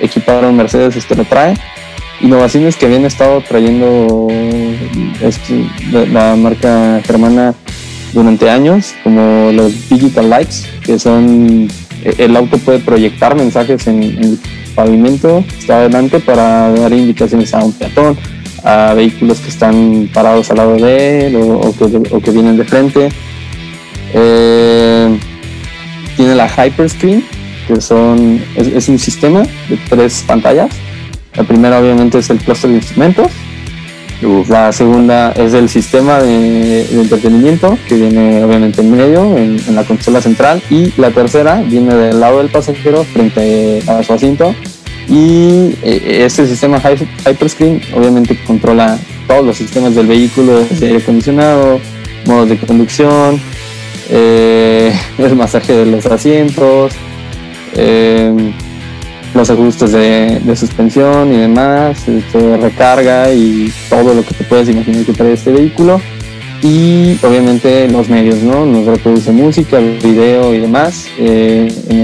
equipar 0.01 0.45
a 0.45 0.49
un 0.49 0.57
Mercedes, 0.57 0.97
este 0.97 1.15
lo 1.15 1.25
trae. 1.25 1.55
Innovaciones 2.23 2.77
que 2.77 2.87
habían 2.87 3.05
estado 3.05 3.43
trayendo 3.43 4.29
este, 5.21 5.67
la 6.11 6.37
marca 6.37 7.03
germana 7.05 7.55
durante 8.15 8.49
años, 8.49 8.95
como 9.03 9.51
los 9.53 9.89
digital 9.91 10.31
lights, 10.31 10.67
que 10.83 10.99
son 10.99 11.69
el 12.05 12.37
auto 12.37 12.59
puede 12.59 12.79
proyectar 12.81 13.35
mensajes 13.35 13.87
en, 13.87 14.03
el 14.03 14.39
pavimento 14.75 15.45
está 15.59 15.77
adelante 15.77 16.21
para 16.21 16.71
dar 16.71 16.93
indicaciones 16.93 17.55
a 17.55 17.65
un 17.65 17.73
peatón, 17.73 18.17
a 18.63 18.93
vehículos 18.95 19.39
que 19.39 19.49
están 19.49 20.11
parados 20.13 20.51
al 20.51 20.57
lado 20.59 20.77
de 20.77 21.27
él 21.27 21.37
o, 21.37 21.75
que, 22.23 22.31
vienen 22.31 22.57
de 22.57 22.65
frente. 22.65 23.09
Eh, 24.13 25.19
tiene 26.17 26.35
la 26.35 26.49
Hyperscreen, 26.49 27.25
que 27.67 27.81
son, 27.81 28.43
es, 28.57 28.69
es 28.69 28.89
un 28.89 28.99
sistema 28.99 29.43
de 29.43 29.79
tres 29.89 30.25
pantallas. 30.27 30.71
La 31.35 31.45
primera 31.45 31.81
obviamente 31.81 32.19
es 32.19 32.31
el 32.31 32.39
clúster 32.39 32.71
de 32.71 32.77
instrumentos, 32.77 33.31
La 34.49 34.73
segunda 34.73 35.33
es 35.33 35.53
el 35.53 35.69
sistema 35.69 36.19
de, 36.21 36.83
entretenimiento 36.93 37.77
que 37.89 37.97
viene 37.97 38.43
obviamente 38.43 38.81
en 38.81 38.91
medio, 38.91 39.37
en, 39.37 39.61
la 39.75 39.85
consola 39.85 40.21
central. 40.21 40.63
Y 40.71 40.93
la 40.97 41.11
tercera 41.11 41.63
viene 41.67 41.95
del 41.95 42.21
lado 42.21 42.39
del 42.39 42.49
pasajero 42.49 43.05
frente 43.05 43.83
a 43.87 44.03
su 44.03 44.13
asiento. 44.13 44.55
Y 45.09 45.75
eh, 45.83 46.23
este 46.25 46.47
sistema 46.47 46.81
Hy- 46.81 47.07
Hyperscreen 47.27 47.83
obviamente 47.95 48.39
controla 48.47 48.99
todos 49.27 49.45
los 49.45 49.57
sistemas 49.57 49.95
del 49.95 50.07
vehículo, 50.07 50.61
desde 50.61 50.87
aire 50.87 50.99
acondicionado, 50.99 51.79
modos 52.25 52.49
de 52.49 52.57
conducción, 52.57 53.39
eh, 54.09 54.93
el 55.19 55.37
masaje 55.37 55.75
de 55.75 55.87
los 55.87 56.07
asientos, 56.07 56.93
eh, 57.77 58.33
los 59.35 59.51
ajustes 59.51 59.93
de, 59.93 60.57
suspensión 60.57 61.33
y 61.33 61.39
demás, 61.39 62.09
este, 62.09 62.57
recarga 62.57 63.33
y 63.33 63.73
todo 63.91 64.15
lo 64.15 64.25
que 64.25 64.35
te 64.35 64.45
puedes 64.45 64.69
imaginar 64.69 65.05
que 65.05 65.13
trae 65.13 65.33
este 65.33 65.53
vehículo. 65.53 66.01
Y 66.63 67.19
obviamente 67.23 67.87
los 67.89 68.09
medios, 68.09 68.39
¿no? 68.39 68.65
Nos 68.65 68.87
reproduce 68.87 69.33
música, 69.33 69.79
video 69.79 70.55
y 70.55 70.61
demás. 70.61 71.07
Eh, 71.19 71.71
en 71.91 72.01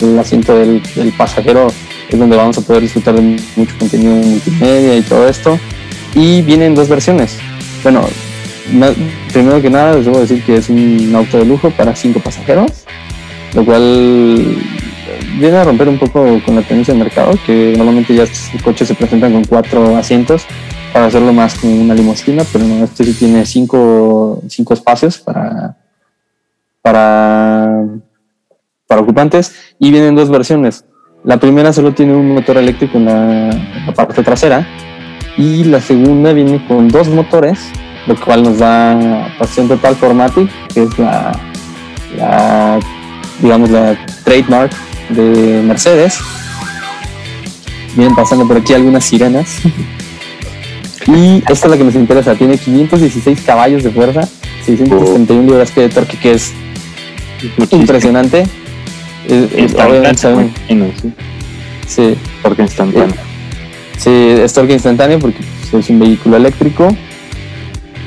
el, 0.00 0.18
asiento 0.18 0.58
del, 0.58 0.82
del 0.96 1.12
pasajero 1.12 1.68
es 2.08 2.18
donde 2.18 2.36
vamos 2.36 2.58
a 2.58 2.62
poder 2.62 2.82
disfrutar 2.82 3.14
de 3.14 3.38
mucho 3.54 3.78
contenido 3.78 4.14
multimedia 4.14 4.96
y 4.96 5.02
todo 5.02 5.28
esto. 5.28 5.60
Y 6.14 6.42
vienen 6.42 6.74
dos 6.74 6.88
versiones. 6.88 7.38
Bueno, 7.84 8.02
primero 9.32 9.62
que 9.62 9.70
nada 9.70 9.94
les 9.94 10.06
debo 10.06 10.18
decir 10.18 10.42
que 10.44 10.56
es 10.56 10.68
un 10.68 11.12
auto 11.14 11.38
de 11.38 11.44
lujo 11.44 11.70
para 11.70 11.94
cinco 11.94 12.20
pasajeros, 12.20 12.70
lo 13.54 13.64
cual 13.64 14.56
viene 15.38 15.56
a 15.56 15.64
romper 15.64 15.88
un 15.88 15.98
poco 15.98 16.24
con 16.44 16.54
la 16.54 16.62
tendencia 16.62 16.94
del 16.94 17.02
mercado, 17.02 17.32
que 17.46 17.74
normalmente 17.76 18.14
ya 18.14 18.24
estos 18.24 18.62
coches 18.62 18.88
se 18.88 18.94
presentan 18.94 19.32
con 19.32 19.44
cuatro 19.44 19.96
asientos 19.96 20.44
para 20.92 21.06
hacerlo 21.06 21.32
más 21.32 21.54
como 21.58 21.80
una 21.80 21.94
limusina, 21.94 22.42
pero 22.52 22.64
no, 22.64 22.84
este 22.84 23.04
sí 23.04 23.14
tiene 23.14 23.46
cinco, 23.46 24.42
cinco 24.48 24.74
espacios 24.74 25.18
para, 25.18 25.76
para, 26.82 27.84
para 28.86 29.00
ocupantes 29.00 29.74
y 29.78 29.90
vienen 29.90 30.14
dos 30.14 30.30
versiones. 30.30 30.84
La 31.22 31.38
primera 31.38 31.72
solo 31.72 31.92
tiene 31.92 32.14
un 32.14 32.34
motor 32.34 32.56
eléctrico 32.56 32.98
en 32.98 33.04
la, 33.04 33.50
en 33.50 33.86
la 33.86 33.94
parte 33.94 34.22
trasera 34.22 34.66
y 35.36 35.64
la 35.64 35.80
segunda 35.80 36.32
viene 36.32 36.66
con 36.66 36.88
dos 36.88 37.08
motores, 37.08 37.70
lo 38.06 38.16
cual 38.16 38.42
nos 38.42 38.58
da 38.58 39.28
tracción 39.36 39.68
total 39.68 39.94
Formatic, 39.94 40.50
que 40.68 40.82
es 40.82 40.98
la 40.98 41.32
digamos 43.40 43.70
la 43.70 43.96
trademark 44.24 44.72
de 45.10 45.62
Mercedes. 45.62 46.18
Vienen 47.96 48.14
pasando 48.14 48.46
por 48.46 48.56
aquí 48.56 48.72
algunas 48.74 49.04
sirenas. 49.04 49.58
Y 51.06 51.38
esta 51.50 51.52
es 51.52 51.70
la 51.70 51.76
que 51.76 51.84
nos 51.84 51.94
interesa. 51.94 52.34
Tiene 52.34 52.56
516 52.58 53.40
caballos 53.40 53.82
de 53.82 53.90
fuerza, 53.90 54.28
631 54.64 55.42
libras 55.50 55.74
de 55.74 55.88
torque, 55.88 56.16
que 56.18 56.32
es 56.32 56.52
muchísimo. 57.56 57.82
impresionante. 57.82 58.40
Eh, 59.28 59.48
eh, 59.52 59.68
obviamente 59.74 60.16
saben- 60.22 60.52
Instantáneo, 60.68 60.92
sí, 61.00 61.12
sí, 61.86 62.16
instantáneo. 62.62 63.14
sí, 63.98 64.10
es 64.10 64.52
torque 64.52 64.72
instantáneo 64.72 65.18
porque 65.18 65.38
pues, 65.70 65.84
es 65.84 65.90
un 65.90 65.98
vehículo 66.00 66.36
eléctrico. 66.36 66.88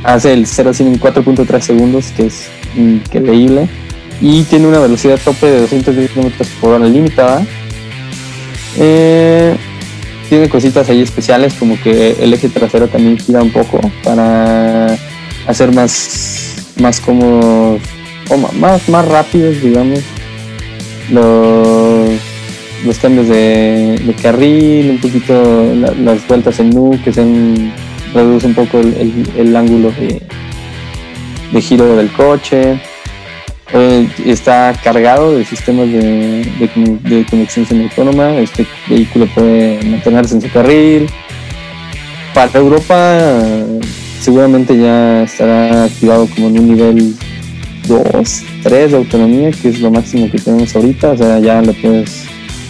Hace 0.04 0.34
el 0.34 0.46
0 0.48 0.70
a 0.72 0.74
100 0.74 0.88
en 0.94 1.00
4.3 1.00 1.60
segundos, 1.62 2.08
que 2.16 2.26
es 2.28 2.48
increíble. 2.76 3.70
Y 4.21 4.43
tiene 4.43 4.67
una 4.67 4.80
velocidad 4.80 5.19
tope 5.23 5.47
de 5.47 5.62
210 5.62 6.12
km 6.12 6.32
por 6.62 6.71
hora 6.73 6.86
limitada. 6.88 7.45
Eh, 8.78 9.56
tiene 10.30 10.49
cositas 10.49 10.89
ahí 10.89 11.02
especiales, 11.02 11.54
como 11.56 11.80
que 11.82 12.15
el 12.19 12.34
eje 12.34 12.49
trasero 12.49 12.88
también 12.88 13.17
gira 13.19 13.41
un 13.43 13.52
poco 13.52 13.80
para 14.04 14.97
hacer 15.47 15.71
más, 15.73 16.56
más 16.80 16.99
cómodos, 17.02 17.82
o 18.30 18.38
más, 18.58 18.88
más 18.89 19.06
rápidos, 19.08 19.62
digamos, 19.62 19.99
los, 21.12 22.10
los 22.86 22.97
cambios 22.99 23.28
de, 23.28 24.02
carril, 24.21 24.91
un 24.91 24.97
poquito 24.99 25.73
la- 25.76 25.91
las 25.91 26.26
vueltas 26.28 26.60
en 26.60 26.76
U, 26.78 26.97
que 27.04 27.12
se 27.12 27.23
reduce 28.13 28.47
un 28.47 28.54
poco 28.56 28.80
el, 28.80 28.93
el- 28.95 29.30
el 29.47 29.56
ángulo 29.56 29.91
de, 29.91 30.21
de 31.52 31.62
giro 31.62 31.95
del 31.97 32.10
coche. 32.13 32.80
Eh, 33.71 34.08
está 34.26 34.73
cargado 34.84 35.36
de 35.36 35.45
sistemas 35.45 35.88
de, 35.88 36.43
de, 36.60 37.26
de 37.32 37.47
semiautónoma. 37.49 38.36
Este 38.38 38.67
vehículo 38.88 39.28
puede 39.28 39.84
mantenerse 39.84 40.36
en 40.36 40.41
su 40.41 40.49
carril. 40.52 41.08
Para 42.34 42.60
Europa, 42.60 43.19
seguramente 44.19 44.78
ya 44.78 45.23
estará 45.23 45.86
activado 45.86 46.28
como 46.28 46.47
en 46.47 46.60
un 46.60 46.67
nivel 46.67 47.15
2, 47.88 48.43
3 48.63 48.91
de 48.91 48.97
autonomía, 48.97 49.52
que 49.52 49.69
es 49.69 49.80
lo 49.80 49.91
máximo 49.91 50.30
que 50.30 50.39
tenemos 50.39 50.76
ahorita. 50.76 51.12
O 51.12 51.17
sea, 51.17 51.39
ya 51.39 51.62
le 51.62 51.73
puedes 51.73 52.26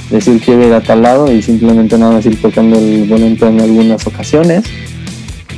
decir 0.09 0.39
quiero 0.43 0.67
ir 0.67 0.73
a 0.73 0.81
tal 0.81 1.01
lado 1.01 1.31
y 1.31 1.41
simplemente 1.41 1.97
nada 1.97 2.13
más 2.13 2.25
ir 2.25 2.39
tocando 2.41 2.77
el 2.77 3.05
volante 3.07 3.45
en 3.47 3.59
algunas 3.59 4.05
ocasiones. 4.05 4.63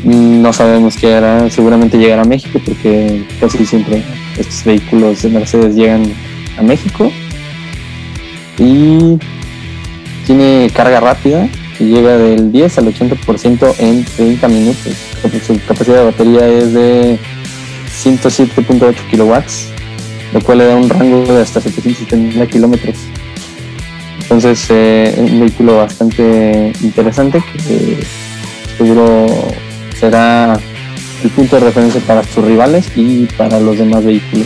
Mm, 0.03 0.41
No 0.41 0.53
sabemos 0.53 0.97
qué 0.97 1.13
hará, 1.15 1.49
seguramente 1.49 1.97
llegará 1.97 2.21
a 2.21 2.25
México 2.25 2.59
porque 2.63 3.25
casi 3.39 3.65
siempre 3.65 4.03
estos 4.37 4.63
vehículos 4.63 5.21
de 5.21 5.29
Mercedes 5.29 5.75
llegan 5.75 6.13
a 6.57 6.61
México 6.61 7.11
y 8.57 9.17
tiene 10.25 10.69
carga 10.73 10.99
rápida 10.99 11.47
que 11.77 11.85
llega 11.85 12.17
del 12.17 12.51
10 12.51 12.77
al 12.77 12.93
80% 12.93 13.75
en 13.79 14.05
30 14.05 14.47
minutos. 14.47 14.93
Su 15.45 15.59
capacidad 15.67 15.97
de 15.97 16.05
batería 16.05 16.47
es 16.47 16.73
de 16.73 17.19
107.8 18.03 18.95
kilowatts, 19.09 19.67
lo 20.33 20.41
cual 20.41 20.59
le 20.59 20.65
da 20.65 20.75
un 20.75 20.89
rango 20.89 21.23
de 21.33 21.41
hasta 21.41 21.59
770 21.59 22.47
kilómetros. 22.47 22.95
Entonces, 24.21 24.65
eh, 24.69 25.15
un 25.17 25.39
vehículo 25.39 25.77
bastante 25.77 26.73
interesante 26.81 27.43
que 27.67 27.97
seguro 28.77 29.27
será 29.99 30.59
el 31.25 31.31
punto 31.31 31.55
de 31.55 31.65
referencia 31.65 31.99
para 32.01 32.23
sus 32.23 32.45
rivales 32.45 32.91
y 32.95 33.25
para 33.25 33.59
los 33.59 33.79
demás 33.79 34.05
vehículos 34.05 34.45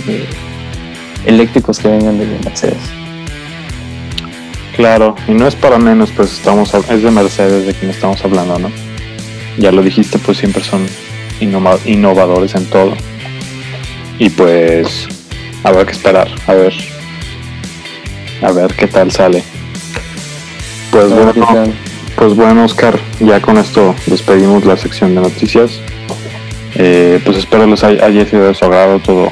eléctricos 1.26 1.78
que 1.78 1.90
vengan 1.90 2.18
de 2.18 2.26
Mercedes. 2.46 2.78
Claro, 4.78 5.14
y 5.28 5.34
no 5.34 5.46
es 5.46 5.56
para 5.56 5.78
menos, 5.78 6.10
pues 6.16 6.32
estamos 6.32 6.74
es 6.74 7.04
de 7.04 7.12
Mercedes 7.12 7.68
de 7.68 7.74
quien 7.74 7.92
estamos 7.92 8.24
hablando, 8.24 8.60
¿no? 8.60 8.72
Ya 9.58 9.74
lo 9.74 9.82
dijiste, 9.82 10.20
pues 10.20 10.38
siempre 10.38 10.64
son 10.64 10.88
innovadores 11.86 12.56
en 12.56 12.66
todo. 12.68 12.94
Y 14.18 14.30
pues 14.30 15.10
habrá 15.64 15.86
que 15.86 15.92
esperar, 15.92 16.30
a 16.48 16.54
ver. 16.54 16.74
A 18.42 18.54
ver 18.54 18.74
qué 18.74 18.88
tal 18.88 19.12
sale. 19.12 19.44
Pues 20.92 21.10
bueno, 21.10 21.74
pues 22.16 22.36
bueno, 22.36 22.64
Oscar, 22.64 22.98
ya 23.20 23.42
con 23.42 23.58
esto 23.58 23.94
despedimos 24.06 24.64
la 24.64 24.78
sección 24.78 25.14
de 25.14 25.22
noticias. 25.22 25.82
Eh, 26.82 27.20
pues 27.26 27.36
espero 27.36 27.68
les 27.68 27.84
haya, 27.84 28.26
sido 28.26 28.48
de 28.48 28.54
su 28.54 28.64
agrado 28.64 29.00
todo, 29.00 29.30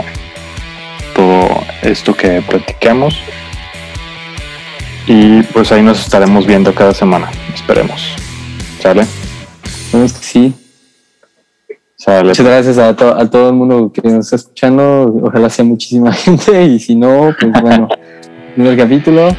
todo 1.16 1.48
esto 1.82 2.14
que 2.14 2.42
platicamos. 2.42 3.18
Y 5.08 5.44
pues 5.44 5.72
ahí 5.72 5.82
nos 5.82 6.02
estaremos 6.02 6.46
viendo 6.46 6.76
cada 6.76 6.94
semana, 6.94 7.32
esperemos. 7.56 8.14
¿Sale? 8.82 9.06
Sí. 10.20 10.54
Sale. 11.96 12.28
Muchas 12.28 12.46
gracias 12.46 12.78
a, 12.78 12.90
a 12.90 13.30
todo 13.30 13.48
el 13.48 13.56
mundo 13.56 13.94
que 13.94 14.02
nos 14.10 14.26
está 14.26 14.36
escuchando. 14.36 15.18
Ojalá 15.24 15.50
sea 15.50 15.64
muchísima 15.64 16.12
gente. 16.14 16.66
Y 16.66 16.80
si 16.82 16.96
no, 16.96 17.34
pues 17.40 17.62
bueno, 17.62 17.88
primer 18.56 18.78
capítulo. 18.78 19.30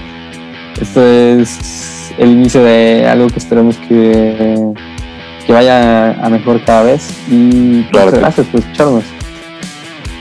Esto 0.80 1.06
es 1.06 2.10
el 2.16 2.30
inicio 2.30 2.64
de 2.64 3.06
algo 3.06 3.28
que 3.28 3.38
esperemos 3.38 3.76
que, 3.86 4.72
que 5.48 5.54
vaya 5.54 6.10
a 6.22 6.28
mejor 6.28 6.62
cada 6.62 6.82
vez. 6.82 7.08
Y 7.26 7.82
claro 7.84 8.12
gracias 8.12 8.46
por 8.48 8.60
escucharnos. 8.60 9.04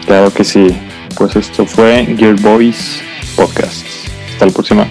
Claro 0.06 0.32
que 0.32 0.46
sí. 0.46 0.70
Pues 1.18 1.36
esto 1.36 1.66
fue 1.66 2.16
Gear 2.18 2.40
Boys 2.40 3.02
Podcast. 3.36 3.86
Hasta 4.32 4.46
la 4.46 4.52
próxima. 4.54 4.88